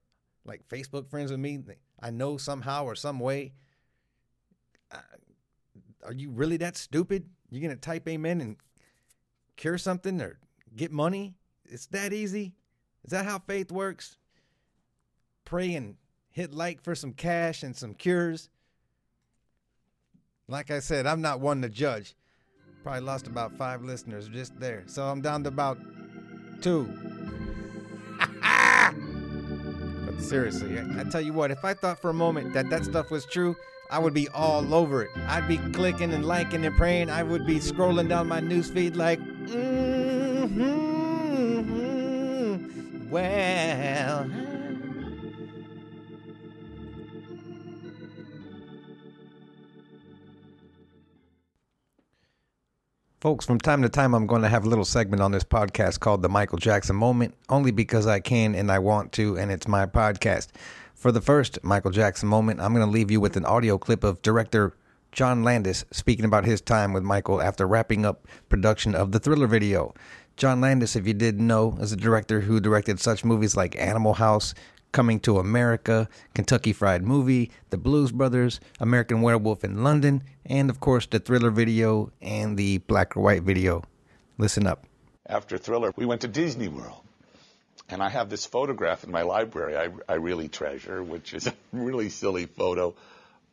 like 0.46 0.66
Facebook 0.68 1.10
friends 1.10 1.30
with 1.30 1.38
me. 1.38 1.60
I 2.00 2.10
know 2.10 2.38
somehow 2.38 2.84
or 2.86 2.94
some 2.94 3.20
way. 3.20 3.52
Are 6.02 6.12
you 6.14 6.30
really 6.30 6.56
that 6.58 6.76
stupid? 6.76 7.28
You're 7.50 7.62
going 7.62 7.74
to 7.74 7.80
type 7.80 8.08
amen 8.08 8.40
and 8.40 8.56
cure 9.56 9.78
something 9.78 10.20
or 10.20 10.38
get 10.74 10.90
money? 10.90 11.34
It's 11.66 11.86
that 11.88 12.12
easy? 12.12 12.54
Is 13.04 13.10
that 13.10 13.26
how 13.26 13.38
faith 13.38 13.70
works? 13.70 14.16
Pray 15.44 15.74
and 15.74 15.96
hit 16.30 16.52
like 16.52 16.82
for 16.82 16.94
some 16.94 17.12
cash 17.12 17.62
and 17.62 17.76
some 17.76 17.94
cures? 17.94 18.48
Like 20.48 20.70
I 20.70 20.80
said, 20.80 21.06
I'm 21.06 21.22
not 21.22 21.40
one 21.40 21.62
to 21.62 21.68
judge. 21.68 22.14
Probably 22.82 23.00
lost 23.00 23.26
about 23.26 23.56
five 23.56 23.82
listeners 23.82 24.28
just 24.28 24.58
there. 24.60 24.82
So 24.86 25.04
I'm 25.04 25.22
down 25.22 25.42
to 25.44 25.48
about 25.48 25.78
two. 26.60 26.84
but 30.04 30.20
seriously, 30.20 30.78
I, 30.78 31.04
tell 31.04 31.22
you 31.22 31.32
what, 31.32 31.50
if 31.50 31.64
I 31.64 31.72
thought 31.72 31.98
for 31.98 32.10
a 32.10 32.14
moment 32.14 32.52
that 32.52 32.68
that 32.68 32.84
stuff 32.84 33.10
was 33.10 33.24
true, 33.24 33.56
I 33.90 33.98
would 33.98 34.12
be 34.12 34.28
all 34.28 34.74
over 34.74 35.02
it. 35.02 35.10
I'd 35.28 35.48
be 35.48 35.56
clicking 35.72 36.12
and 36.12 36.26
liking 36.26 36.66
and 36.66 36.76
praying. 36.76 37.08
I 37.08 37.22
would 37.22 37.46
be 37.46 37.56
scrolling 37.56 38.08
down 38.08 38.28
my 38.28 38.40
newsfeed 38.40 38.96
like, 38.96 39.20
mm-hmm, 39.20 39.50
well. 43.08 44.43
Folks, 53.24 53.46
from 53.46 53.58
time 53.58 53.80
to 53.80 53.88
time, 53.88 54.12
I'm 54.12 54.26
going 54.26 54.42
to 54.42 54.50
have 54.50 54.66
a 54.66 54.68
little 54.68 54.84
segment 54.84 55.22
on 55.22 55.32
this 55.32 55.44
podcast 55.44 55.98
called 55.98 56.20
The 56.20 56.28
Michael 56.28 56.58
Jackson 56.58 56.94
Moment, 56.94 57.34
only 57.48 57.70
because 57.70 58.06
I 58.06 58.20
can 58.20 58.54
and 58.54 58.70
I 58.70 58.78
want 58.78 59.12
to, 59.12 59.38
and 59.38 59.50
it's 59.50 59.66
my 59.66 59.86
podcast. 59.86 60.48
For 60.94 61.10
the 61.10 61.22
first 61.22 61.58
Michael 61.62 61.90
Jackson 61.90 62.28
moment, 62.28 62.60
I'm 62.60 62.74
going 62.74 62.84
to 62.84 62.92
leave 62.92 63.10
you 63.10 63.22
with 63.22 63.38
an 63.38 63.46
audio 63.46 63.78
clip 63.78 64.04
of 64.04 64.20
director 64.20 64.76
John 65.10 65.42
Landis 65.42 65.86
speaking 65.90 66.26
about 66.26 66.44
his 66.44 66.60
time 66.60 66.92
with 66.92 67.02
Michael 67.02 67.40
after 67.40 67.66
wrapping 67.66 68.04
up 68.04 68.28
production 68.50 68.94
of 68.94 69.12
the 69.12 69.18
Thriller 69.18 69.46
video. 69.46 69.94
John 70.36 70.60
Landis, 70.60 70.94
if 70.94 71.06
you 71.06 71.14
didn't 71.14 71.46
know, 71.46 71.78
is 71.80 71.92
a 71.92 71.96
director 71.96 72.42
who 72.42 72.60
directed 72.60 73.00
such 73.00 73.24
movies 73.24 73.56
like 73.56 73.74
Animal 73.80 74.12
House, 74.12 74.52
Coming 74.94 75.18
to 75.22 75.40
America, 75.40 76.08
Kentucky 76.34 76.72
Fried 76.72 77.02
Movie, 77.02 77.50
The 77.70 77.76
Blues 77.76 78.12
Brothers, 78.12 78.60
American 78.78 79.22
Werewolf 79.22 79.64
in 79.64 79.82
London, 79.82 80.22
and 80.46 80.70
of 80.70 80.78
course 80.78 81.04
the 81.06 81.18
Thriller 81.18 81.50
video 81.50 82.12
and 82.22 82.56
the 82.56 82.78
Black 82.78 83.16
or 83.16 83.22
White 83.22 83.42
video. 83.42 83.82
Listen 84.38 84.68
up. 84.68 84.86
After 85.26 85.58
Thriller, 85.58 85.92
we 85.96 86.06
went 86.06 86.20
to 86.20 86.28
Disney 86.28 86.68
World. 86.68 87.00
And 87.88 88.04
I 88.04 88.08
have 88.08 88.30
this 88.30 88.46
photograph 88.46 89.02
in 89.02 89.10
my 89.10 89.22
library 89.22 89.76
I, 89.76 89.88
I 90.08 90.14
really 90.14 90.48
treasure, 90.48 91.02
which 91.02 91.34
is 91.34 91.46
a 91.48 91.54
really 91.72 92.08
silly 92.08 92.46
photo 92.46 92.94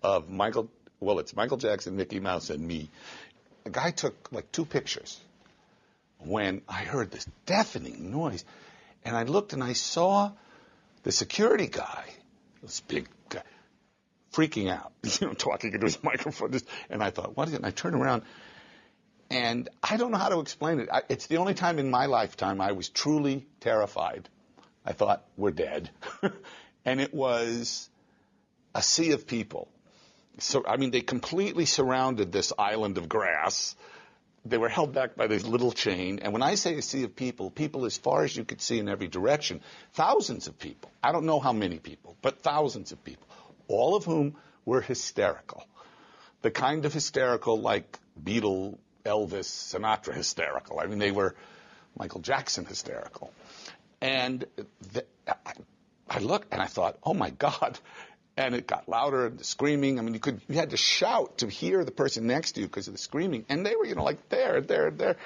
of 0.04 0.30
Michael. 0.30 0.69
Well, 0.99 1.17
it's 1.17 1.36
Michael 1.36 1.58
Jackson, 1.58 1.95
Mickey 1.95 2.19
Mouse, 2.19 2.51
and 2.51 2.62
me. 2.62 2.91
The 3.63 3.71
guy 3.71 3.89
took 3.89 4.32
like 4.32 4.51
two 4.51 4.65
pictures 4.65 5.19
when 6.19 6.62
I 6.69 6.84
heard 6.84 7.10
this 7.10 7.25
deafening 7.47 8.12
noise. 8.12 8.45
And 9.04 9.17
I 9.17 9.23
looked 9.23 9.54
and 9.54 9.63
I 9.63 9.73
saw 9.73 10.34
the 11.03 11.11
security 11.11 11.67
guy, 11.67 12.05
this 12.61 12.81
big 12.81 13.07
guy, 13.29 13.43
freaking 14.33 14.71
out, 14.71 14.91
you 15.21 15.27
know, 15.27 15.33
talking 15.33 15.73
into 15.73 15.85
his 15.85 16.03
microphone. 16.03 16.59
And 16.89 17.03
I 17.03 17.09
thought, 17.09 17.35
what 17.35 17.47
is 17.47 17.53
it? 17.53 17.57
And 17.57 17.65
I 17.65 17.71
turned 17.71 17.95
around, 17.95 18.23
and 19.29 19.69
I 19.81 19.97
don't 19.97 20.11
know 20.11 20.17
how 20.17 20.29
to 20.29 20.39
explain 20.39 20.79
it. 20.79 20.89
I, 20.91 21.01
it's 21.09 21.27
the 21.27 21.37
only 21.37 21.53
time 21.53 21.79
in 21.79 21.89
my 21.89 22.05
lifetime 22.05 22.61
I 22.61 22.73
was 22.73 22.89
truly 22.89 23.47
terrified. 23.59 24.27
I 24.85 24.93
thought, 24.93 25.25
we're 25.37 25.51
dead. 25.51 25.89
and 26.85 26.99
it 26.99 27.13
was 27.13 27.89
a 28.73 28.81
sea 28.81 29.11
of 29.11 29.27
people. 29.27 29.67
So, 30.39 30.63
I 30.67 30.77
mean, 30.77 30.91
they 30.91 31.01
completely 31.01 31.65
surrounded 31.65 32.31
this 32.31 32.51
island 32.57 32.97
of 32.97 33.07
grass 33.07 33.75
they 34.43 34.58
were 34.58 34.69
held 34.69 34.93
back 34.93 35.15
by 35.15 35.27
this 35.27 35.45
little 35.45 35.71
chain. 35.71 36.19
And 36.21 36.34
when 36.34 36.41
I 36.41 36.56
say 36.56 36.75
a 36.75 36.82
sea 36.82 37.04
of 37.04 37.15
people, 37.15 37.51
people 37.51 37.86
as 37.86 37.97
far 37.97 38.23
as 38.23 38.36
you 38.36 38.43
could 38.43 38.62
see 38.62 38.80
in 38.80 38.89
every 38.89 39.08
direction, 39.08 39.62
thousands 39.93 40.47
of 40.47 40.58
people. 40.58 40.91
I 41.04 41.12
don't 41.12 41.25
know 41.25 41.39
how 41.39 41.54
many 41.54 41.77
people, 41.77 42.17
but 42.21 42.41
thousands 42.41 42.91
of 42.91 43.04
people, 43.04 43.27
all 43.67 43.95
of 43.95 44.06
whom 44.06 44.36
were 44.65 44.82
hysterical. 44.82 45.63
The 46.41 46.51
kind 46.51 46.86
of 46.86 46.93
hysterical 46.93 47.62
like 47.62 47.99
Beatle, 48.21 48.77
Elvis, 49.06 49.45
Sinatra 49.45 50.13
hysterical. 50.15 50.80
I 50.80 50.88
mean, 50.88 50.99
they 50.99 51.12
were 51.12 51.36
Michael 51.97 52.21
Jackson 52.21 52.65
hysterical. 52.65 53.32
And 54.01 54.45
the, 54.93 55.06
I, 55.27 55.54
I 56.10 56.19
looked 56.19 56.51
and 56.51 56.62
I 56.62 56.65
thought, 56.65 56.97
oh 57.04 57.13
my 57.13 57.30
God, 57.30 57.80
and 58.45 58.56
it 58.56 58.67
got 58.67 58.88
louder 58.89 59.27
and 59.27 59.38
the 59.38 59.43
screaming. 59.43 59.99
I 59.99 60.01
mean, 60.01 60.13
you 60.13 60.19
could 60.19 60.41
you 60.47 60.56
had 60.56 60.71
to 60.71 60.77
shout 60.77 61.39
to 61.39 61.47
hear 61.47 61.84
the 61.84 61.91
person 61.91 62.27
next 62.27 62.54
to 62.54 62.62
you 62.62 62.67
because 62.67 62.88
of 62.88 62.93
the 62.93 62.99
screaming, 62.99 63.45
and 63.49 63.65
they 63.65 63.75
were 63.75 63.86
you 63.86 63.95
know 63.95 64.04
like 64.04 64.30
there, 64.30 64.62
there, 64.62 64.91
there. 64.91 65.17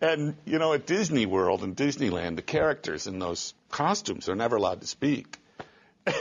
And 0.00 0.36
you 0.44 0.58
know, 0.58 0.72
at 0.72 0.86
Disney 0.86 1.26
World 1.26 1.62
and 1.62 1.76
Disneyland, 1.76 2.36
the 2.36 2.42
characters 2.42 3.06
in 3.06 3.18
those 3.18 3.54
costumes 3.70 4.28
are 4.28 4.34
never 4.34 4.56
allowed 4.56 4.80
to 4.80 4.86
speak. 4.86 5.38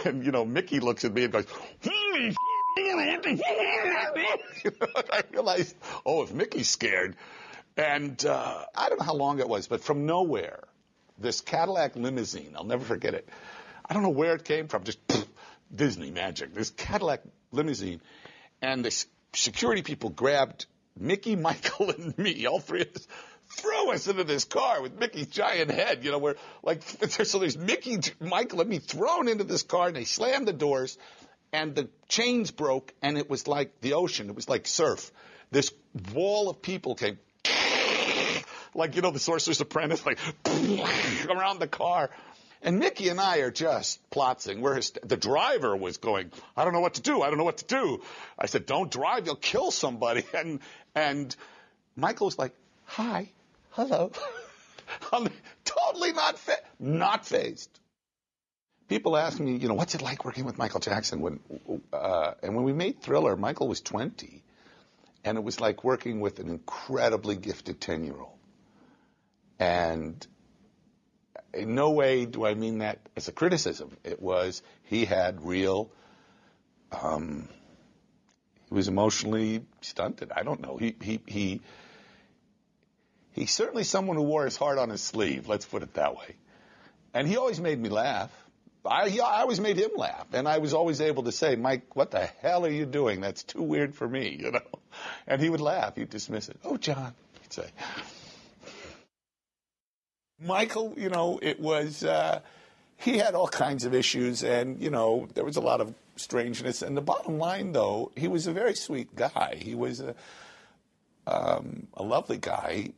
And 0.06 0.24
you 0.24 0.32
know, 0.32 0.46
Mickey 0.46 0.80
looks 0.80 1.06
at 1.06 1.14
me 1.14 1.24
and 1.24 1.34
goes, 1.34 1.48
"Holy." 1.84 2.36
you 4.64 4.72
know, 4.80 4.88
I 5.12 5.24
realized, 5.32 5.76
oh, 6.06 6.22
if 6.22 6.32
Mickey's 6.32 6.70
scared, 6.70 7.16
and 7.76 8.24
uh, 8.26 8.66
I 8.76 8.90
don't 8.90 9.00
know 9.00 9.06
how 9.06 9.16
long 9.16 9.40
it 9.40 9.50
was, 9.50 9.68
but 9.68 9.84
from 9.84 10.06
nowhere, 10.06 10.60
this 11.18 11.42
Cadillac 11.42 11.96
limousine, 11.96 12.54
I'll 12.56 12.64
never 12.64 12.86
forget 12.86 13.14
it. 13.14 13.28
I 13.86 13.94
don't 13.94 14.04
know 14.04 14.10
where 14.10 14.36
it 14.36 14.44
came 14.44 14.68
from, 14.68 14.84
just 14.84 15.00
Disney 15.74 16.12
magic, 16.12 16.54
this 16.54 16.70
Cadillac 16.70 17.22
limousine. 17.52 18.02
And 18.62 18.86
the 18.86 19.06
security 19.34 19.82
people 19.82 20.10
grabbed 20.10 20.66
Mickey, 20.98 21.36
Michael, 21.48 21.92
and 21.92 22.18
me, 22.18 22.46
all 22.46 22.60
three 22.60 22.82
of 22.82 22.96
us, 22.96 23.08
throw 23.50 23.92
us 23.92 24.08
into 24.08 24.24
this 24.24 24.46
car 24.46 24.82
with 24.82 24.98
Mickey's 24.98 25.28
giant 25.28 25.72
head. 25.72 26.04
You 26.04 26.12
know, 26.12 26.20
where 26.20 26.36
like, 26.64 26.84
so 27.10 27.40
there's 27.40 27.58
Mickey, 27.58 28.00
Michael, 28.20 28.62
and 28.62 28.70
me 28.70 28.80
thrown 28.80 29.28
into 29.28 29.44
this 29.44 29.64
car, 29.64 29.88
and 29.88 29.96
they 29.96 30.06
slammed 30.06 30.48
the 30.48 30.54
doors, 30.54 30.98
and 31.54 31.76
the 31.76 31.90
chains 32.08 32.52
broke, 32.52 32.94
and 33.02 33.18
it 33.18 33.30
was 33.30 33.48
like 33.48 33.82
the 33.82 33.94
ocean. 33.94 34.30
It 34.30 34.36
was 34.36 34.50
like 34.50 34.68
surf. 34.68 35.12
This 35.52 35.72
wall 36.14 36.50
of 36.50 36.62
people 36.62 36.96
came, 36.96 37.18
like, 38.74 38.96
you 38.96 39.02
know, 39.02 39.12
the 39.12 39.20
Sorcerer's 39.20 39.60
Apprentice, 39.60 40.06
like, 40.06 40.18
around 41.30 41.60
the 41.60 41.68
car. 41.68 42.10
And 42.64 42.78
Mickey 42.80 43.10
and 43.10 43.20
I 43.20 43.38
are 43.38 43.52
just 43.52 44.00
plotzing. 44.12 44.62
We're 44.62 44.76
his, 44.76 44.92
the 45.04 45.18
driver 45.18 45.76
was 45.76 45.98
going, 45.98 46.32
I 46.56 46.64
don't 46.64 46.74
know 46.74 46.80
what 46.80 46.96
to 46.96 47.02
do. 47.02 47.22
I 47.22 47.30
don't 47.30 47.40
know 47.40 47.44
what 47.44 47.58
to 47.58 47.66
do. 47.66 48.04
I 48.38 48.46
said, 48.46 48.68
don't 48.68 48.92
drive. 48.92 49.26
You'll 49.26 49.36
kill 49.36 49.72
somebody. 49.72 50.24
And, 50.34 50.60
and 50.96 51.36
Michael 51.96 52.26
was 52.26 52.38
like, 52.38 52.54
hi, 52.86 53.30
hello. 53.72 54.12
I'm 55.14 55.28
totally 55.66 56.14
not, 56.14 56.38
fa- 56.38 56.62
not 56.80 57.26
fazed. 57.26 57.70
People 58.88 59.18
ask 59.18 59.40
me, 59.40 59.56
you 59.56 59.68
know, 59.68 59.74
what's 59.74 59.96
it 59.96 60.02
like 60.02 60.26
working 60.26 60.46
with 60.46 60.58
Michael 60.58 60.80
Jackson? 60.82 61.22
When, 61.22 61.40
uh, 61.94 62.34
and 62.44 62.56
when 62.56 62.66
we 62.66 62.74
made 62.74 63.02
Thriller, 63.02 63.36
Michael 63.38 63.68
was 63.68 63.82
20. 63.82 64.44
And 65.24 65.38
it 65.38 65.44
was 65.44 65.60
like 65.60 65.84
working 65.84 66.20
with 66.20 66.40
an 66.40 66.50
incredibly 66.50 67.36
gifted 67.36 67.80
10 67.80 68.04
year 68.04 68.18
old. 68.20 68.38
And 69.60 70.26
in 71.54 71.76
no 71.76 71.92
way 71.92 72.26
do 72.26 72.46
I 72.46 72.54
mean 72.54 72.80
that 72.80 73.00
as 73.16 73.28
a 73.28 73.32
criticism. 73.32 73.96
It 74.04 74.22
was 74.22 74.62
he 74.84 75.06
had 75.06 75.42
real. 75.46 75.90
Um, 76.92 77.48
he 78.70 78.76
was 78.76 78.88
emotionally 78.88 79.64
stunted. 79.82 80.32
I 80.32 80.44
don't 80.44 80.62
know. 80.62 80.78
He 80.78 80.96
he 81.02 81.20
he. 81.26 81.62
He's 83.34 83.52
certainly 83.52 83.84
someone 83.84 84.18
who 84.18 84.24
wore 84.24 84.44
his 84.44 84.58
heart 84.58 84.78
on 84.78 84.90
his 84.90 85.02
sleeve. 85.02 85.48
Let's 85.48 85.66
put 85.66 85.84
it 85.84 85.94
that 85.94 86.18
way. 86.18 86.36
And 87.14 87.28
he 87.28 87.38
always 87.38 87.62
made 87.62 87.80
me 87.80 87.90
laugh. 87.90 88.30
I, 88.84 89.10
he, 89.10 89.20
I 89.20 89.42
always 89.42 89.60
made 89.60 89.78
him 89.78 89.92
laugh, 89.96 90.26
and 90.34 90.48
I 90.48 90.58
was 90.58 90.74
always 90.74 91.02
able 91.02 91.24
to 91.24 91.32
say, 91.32 91.56
"Mike, 91.56 91.96
what 91.96 92.12
the 92.12 92.26
hell 92.42 92.66
are 92.66 92.70
you 92.70 92.86
doing? 92.86 93.22
That's 93.22 93.44
too 93.44 93.62
weird 93.62 93.96
for 93.96 94.08
me," 94.08 94.36
you 94.40 94.52
know. 94.52 94.80
And 95.28 95.42
he 95.42 95.50
would 95.50 95.62
laugh. 95.62 95.96
He'd 95.96 96.10
dismiss 96.10 96.50
it. 96.50 96.58
"Oh, 96.64 96.78
John," 96.78 97.14
he'd 97.42 97.54
say. 97.54 97.70
Michael, 100.44 100.94
you 100.98 101.10
know, 101.10 101.40
it 101.42 101.60
was, 101.60 102.04
uh, 102.04 102.40
he 102.98 103.18
had 103.18 103.36
all 103.36 103.48
kinds 103.48 103.86
of 103.86 103.94
issues 103.94 104.44
and, 104.44 104.82
you 104.82 104.90
know, 104.90 105.28
there 105.34 105.46
was 105.46 105.56
a 105.56 105.62
lot 105.62 105.82
of 105.82 105.94
strangeness. 106.16 106.82
And 106.82 106.98
the 106.98 107.02
bottom 107.02 107.38
line, 107.38 107.74
though, 107.74 108.12
he 108.16 108.28
was 108.28 108.48
a 108.48 108.52
very 108.52 108.76
sweet 108.76 109.16
guy. 109.16 109.58
He 109.60 109.76
was 109.76 110.00
a, 110.00 110.16
um, 111.28 111.88
a 111.94 112.04
lovely 112.04 112.38
guy 112.38 112.94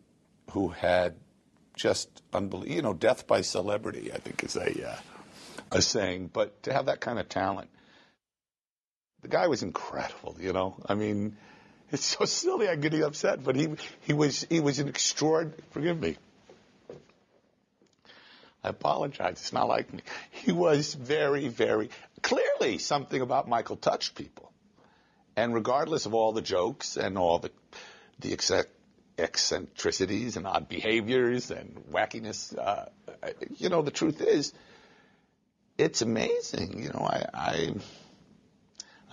who 0.51 0.69
had 0.69 1.15
just 1.75 2.10
unbelievable, 2.34 2.75
you 2.75 2.82
know, 2.82 2.93
death 2.93 3.27
by 3.27 3.41
celebrity, 3.41 4.12
I 4.13 4.17
think 4.17 4.43
is 4.43 4.56
a, 4.56 4.89
uh, 4.89 4.97
a 5.71 5.82
saying. 5.82 6.29
But 6.32 6.63
to 6.63 6.73
have 6.73 6.86
that 6.86 7.01
kind 7.01 7.19
of 7.19 7.27
talent, 7.29 7.69
the 9.21 9.27
guy 9.27 9.47
was 9.47 9.63
incredible, 9.63 10.38
you 10.39 10.53
know. 10.53 10.75
I 10.86 10.95
mean, 10.95 11.36
it's 11.91 12.06
so 12.06 12.25
silly 12.25 12.69
I'm 12.69 12.82
getting 12.82 13.03
upset, 13.03 13.43
but 13.43 13.56
he, 13.56 13.69
he 14.01 14.13
was, 14.13 14.45
he 14.49 14.60
was 14.60 14.79
an 14.79 14.88
extraordinary, 14.88 15.62
forgive 15.71 15.99
me, 15.99 16.17
I 18.63 18.69
apologize. 18.69 19.34
It's 19.34 19.54
not 19.54 19.67
like 19.67 19.93
me. 19.93 20.02
He 20.32 20.52
was 20.52 20.93
very, 20.93 21.49
very 21.49 21.89
clearly 22.21 22.78
something 22.78 23.21
about 23.21 23.47
Michael 23.47 23.76
touched 23.76 24.15
people. 24.15 24.52
And 25.36 25.54
regardless 25.54 26.06
of 26.06 26.13
all 26.13 26.32
the 26.32 26.41
jokes 26.41 26.95
and 26.95 27.17
all 27.17 27.39
the, 27.39 27.52
the 28.19 28.38
eccentricities 29.17 30.38
and 30.38 30.47
odd 30.47 30.69
behaviors 30.69 31.52
and 31.52 31.84
wackiness, 31.91 32.58
uh, 32.58 32.86
you 33.58 33.69
know, 33.69 33.82
the 33.82 33.91
truth 33.91 34.21
is, 34.21 34.54
it's 35.78 36.02
amazing. 36.02 36.84
You 36.84 36.89
know, 36.89 37.06
I, 37.06 37.26
I, 37.34 37.73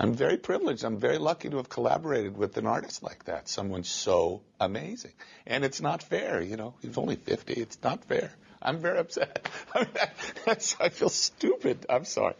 I'm 0.00 0.14
very 0.14 0.38
privileged. 0.38 0.82
I'm 0.82 0.96
very 0.96 1.18
lucky 1.18 1.50
to 1.50 1.58
have 1.58 1.68
collaborated 1.68 2.34
with 2.34 2.56
an 2.56 2.66
artist 2.66 3.02
like 3.02 3.24
that, 3.24 3.50
someone 3.50 3.84
so 3.84 4.40
amazing. 4.58 5.12
And 5.46 5.62
it's 5.62 5.82
not 5.82 6.02
fair, 6.02 6.40
you 6.40 6.56
know. 6.56 6.72
He's 6.80 6.96
only 6.96 7.16
50. 7.16 7.52
It's 7.52 7.76
not 7.82 8.02
fair. 8.06 8.32
I'm 8.62 8.78
very 8.78 8.98
upset. 8.98 9.50
I, 9.74 10.88
feel 10.88 11.10
stupid. 11.10 11.84
I'm 11.90 12.06
sorry. 12.06 12.34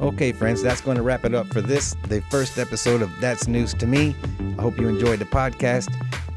Okay, 0.00 0.32
friends, 0.32 0.60
that's 0.60 0.80
going 0.80 0.96
to 0.96 1.04
wrap 1.04 1.24
it 1.24 1.32
up 1.32 1.46
for 1.46 1.60
this, 1.60 1.94
the 2.08 2.20
first 2.22 2.58
episode 2.58 3.02
of 3.02 3.10
That's 3.20 3.46
News 3.46 3.74
to 3.74 3.86
Me. 3.86 4.16
I 4.58 4.62
hope 4.62 4.76
you 4.80 4.88
enjoyed 4.88 5.20
the 5.20 5.24
podcast. 5.24 5.88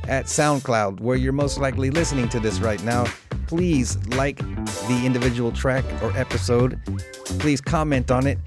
At 0.08 0.26
SoundCloud, 0.26 1.00
where 1.00 1.18
you're 1.18 1.34
most 1.34 1.58
likely 1.58 1.90
listening 1.90 2.30
to 2.30 2.40
this 2.40 2.60
right 2.60 2.84
now, 2.84 3.06
please 3.50 3.98
like 4.10 4.38
the 4.38 5.02
individual 5.04 5.52
track 5.52 5.84
or 6.04 6.16
episode. 6.16 6.80
Please 7.40 7.60
comment 7.60 8.12
on 8.12 8.28
it. 8.28 8.38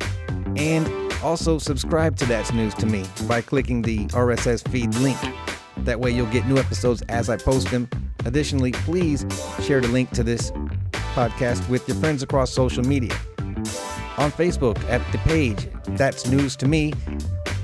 And 0.57 0.87
Also, 1.23 1.57
subscribe 1.59 2.17
to 2.17 2.25
That's 2.27 2.53
News 2.53 2.75
to 2.75 2.87
Me 2.87 3.05
by 3.29 3.41
clicking 3.41 3.81
the 3.83 4.07
RSS 4.09 4.67
feed 4.69 4.93
link. 4.97 5.19
That 5.79 6.01
way, 6.01 6.11
you'll 6.11 6.27
get 6.27 6.47
new 6.49 6.59
episodes 6.59 7.03
as 7.03 7.31
I 7.31 7.37
post 7.37 7.71
them. 7.71 7.89
Additionally, 8.25 8.73
please 8.73 9.25
share 9.63 9.81
the 9.81 9.87
link 9.89 10.11
to 10.11 10.25
this 10.25 10.51
podcast 11.15 11.69
with 11.69 11.87
your 11.87 11.97
friends 11.99 12.25
across 12.25 12.51
social 12.51 12.83
media. 12.85 13.13
On 14.19 14.33
Facebook 14.33 14.83
at 14.89 15.01
the 15.13 15.19
page 15.19 15.69
That's 15.97 16.27
News 16.27 16.57
to 16.57 16.67
Me, 16.67 16.93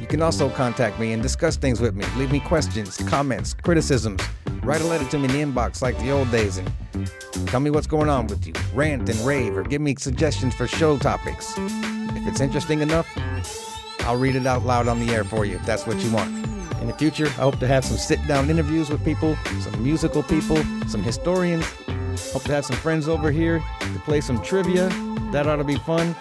you 0.01 0.07
can 0.07 0.23
also 0.23 0.49
contact 0.51 1.01
me 1.01 1.13
and 1.13 1.21
discuss 1.21 1.57
things 1.57 1.81
with 1.81 1.97
me. 1.97 2.05
Leave 2.17 2.31
me 2.31 2.39
questions, 2.39 2.97
comments, 3.09 3.55
criticisms. 3.55 4.21
Write 4.69 4.83
a 4.83 4.87
letter 4.87 5.09
to 5.09 5.19
me 5.19 5.25
in 5.25 5.31
the 5.31 5.61
inbox 5.61 5.81
like 5.81 5.97
the 5.99 6.11
old 6.11 6.31
days 6.31 6.59
and 6.59 6.71
tell 7.47 7.59
me 7.59 7.71
what's 7.71 7.87
going 7.87 8.11
on 8.11 8.27
with 8.27 8.47
you. 8.47 8.53
Rant 8.75 9.09
and 9.09 9.19
rave 9.21 9.57
or 9.57 9.63
give 9.63 9.81
me 9.81 9.97
suggestions 9.97 10.55
for 10.55 10.67
show 10.67 10.99
topics. 10.99 11.55
If 11.57 12.27
it's 12.27 12.41
interesting 12.43 12.83
enough, 12.83 13.11
I'll 14.01 14.19
read 14.19 14.37
it 14.37 14.45
out 14.45 14.67
loud 14.67 14.87
on 14.87 15.01
the 15.01 15.11
air 15.15 15.25
for 15.25 15.47
you 15.47 15.57
if 15.57 15.65
that's 15.65 15.87
what 15.87 15.99
you 16.01 16.13
want. 16.13 16.29
In 16.83 16.87
the 16.87 16.93
future, 16.93 17.29
I 17.29 17.45
hope 17.49 17.59
to 17.61 17.67
have 17.67 17.83
some 17.83 17.97
sit 17.97 18.19
down 18.29 18.51
interviews 18.51 18.91
with 18.91 19.03
people, 19.07 19.39
some 19.63 19.83
musical 19.83 20.23
people, 20.23 20.63
some 20.87 21.03
historians. 21.03 21.65
Hope 22.35 22.43
to 22.43 22.53
have 22.53 22.67
some 22.67 22.77
friends 22.77 23.09
over 23.09 23.31
here 23.31 23.65
to 23.81 23.99
play 24.01 24.21
some 24.21 24.43
trivia. 24.43 24.91
That 25.33 25.47
ought 25.47 25.57
to 25.57 25.65
be 25.65 25.77
fun. 25.77 26.15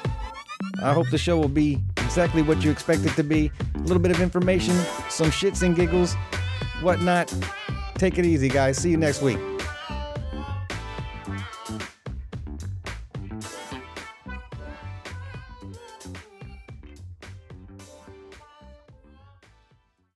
I 0.82 0.94
hope 0.94 1.10
the 1.10 1.18
show 1.18 1.38
will 1.38 1.50
be 1.50 1.84
exactly 1.98 2.44
what 2.44 2.64
you 2.64 2.72
expect 2.72 3.04
it 3.04 3.12
to 3.16 3.26
be 3.26 3.52
a 3.76 3.80
little 3.80 4.00
bit 4.00 4.12
of 4.12 4.22
information, 4.22 4.74
some 5.10 5.32
shits 5.32 5.64
and 5.64 5.76
giggles, 5.76 6.16
whatnot. 6.82 7.36
Take 7.98 8.20
it 8.20 8.26
easy, 8.26 8.48
guys. 8.48 8.78
See 8.78 8.92
you 8.92 8.98
next 8.98 9.22
week. 9.22 9.57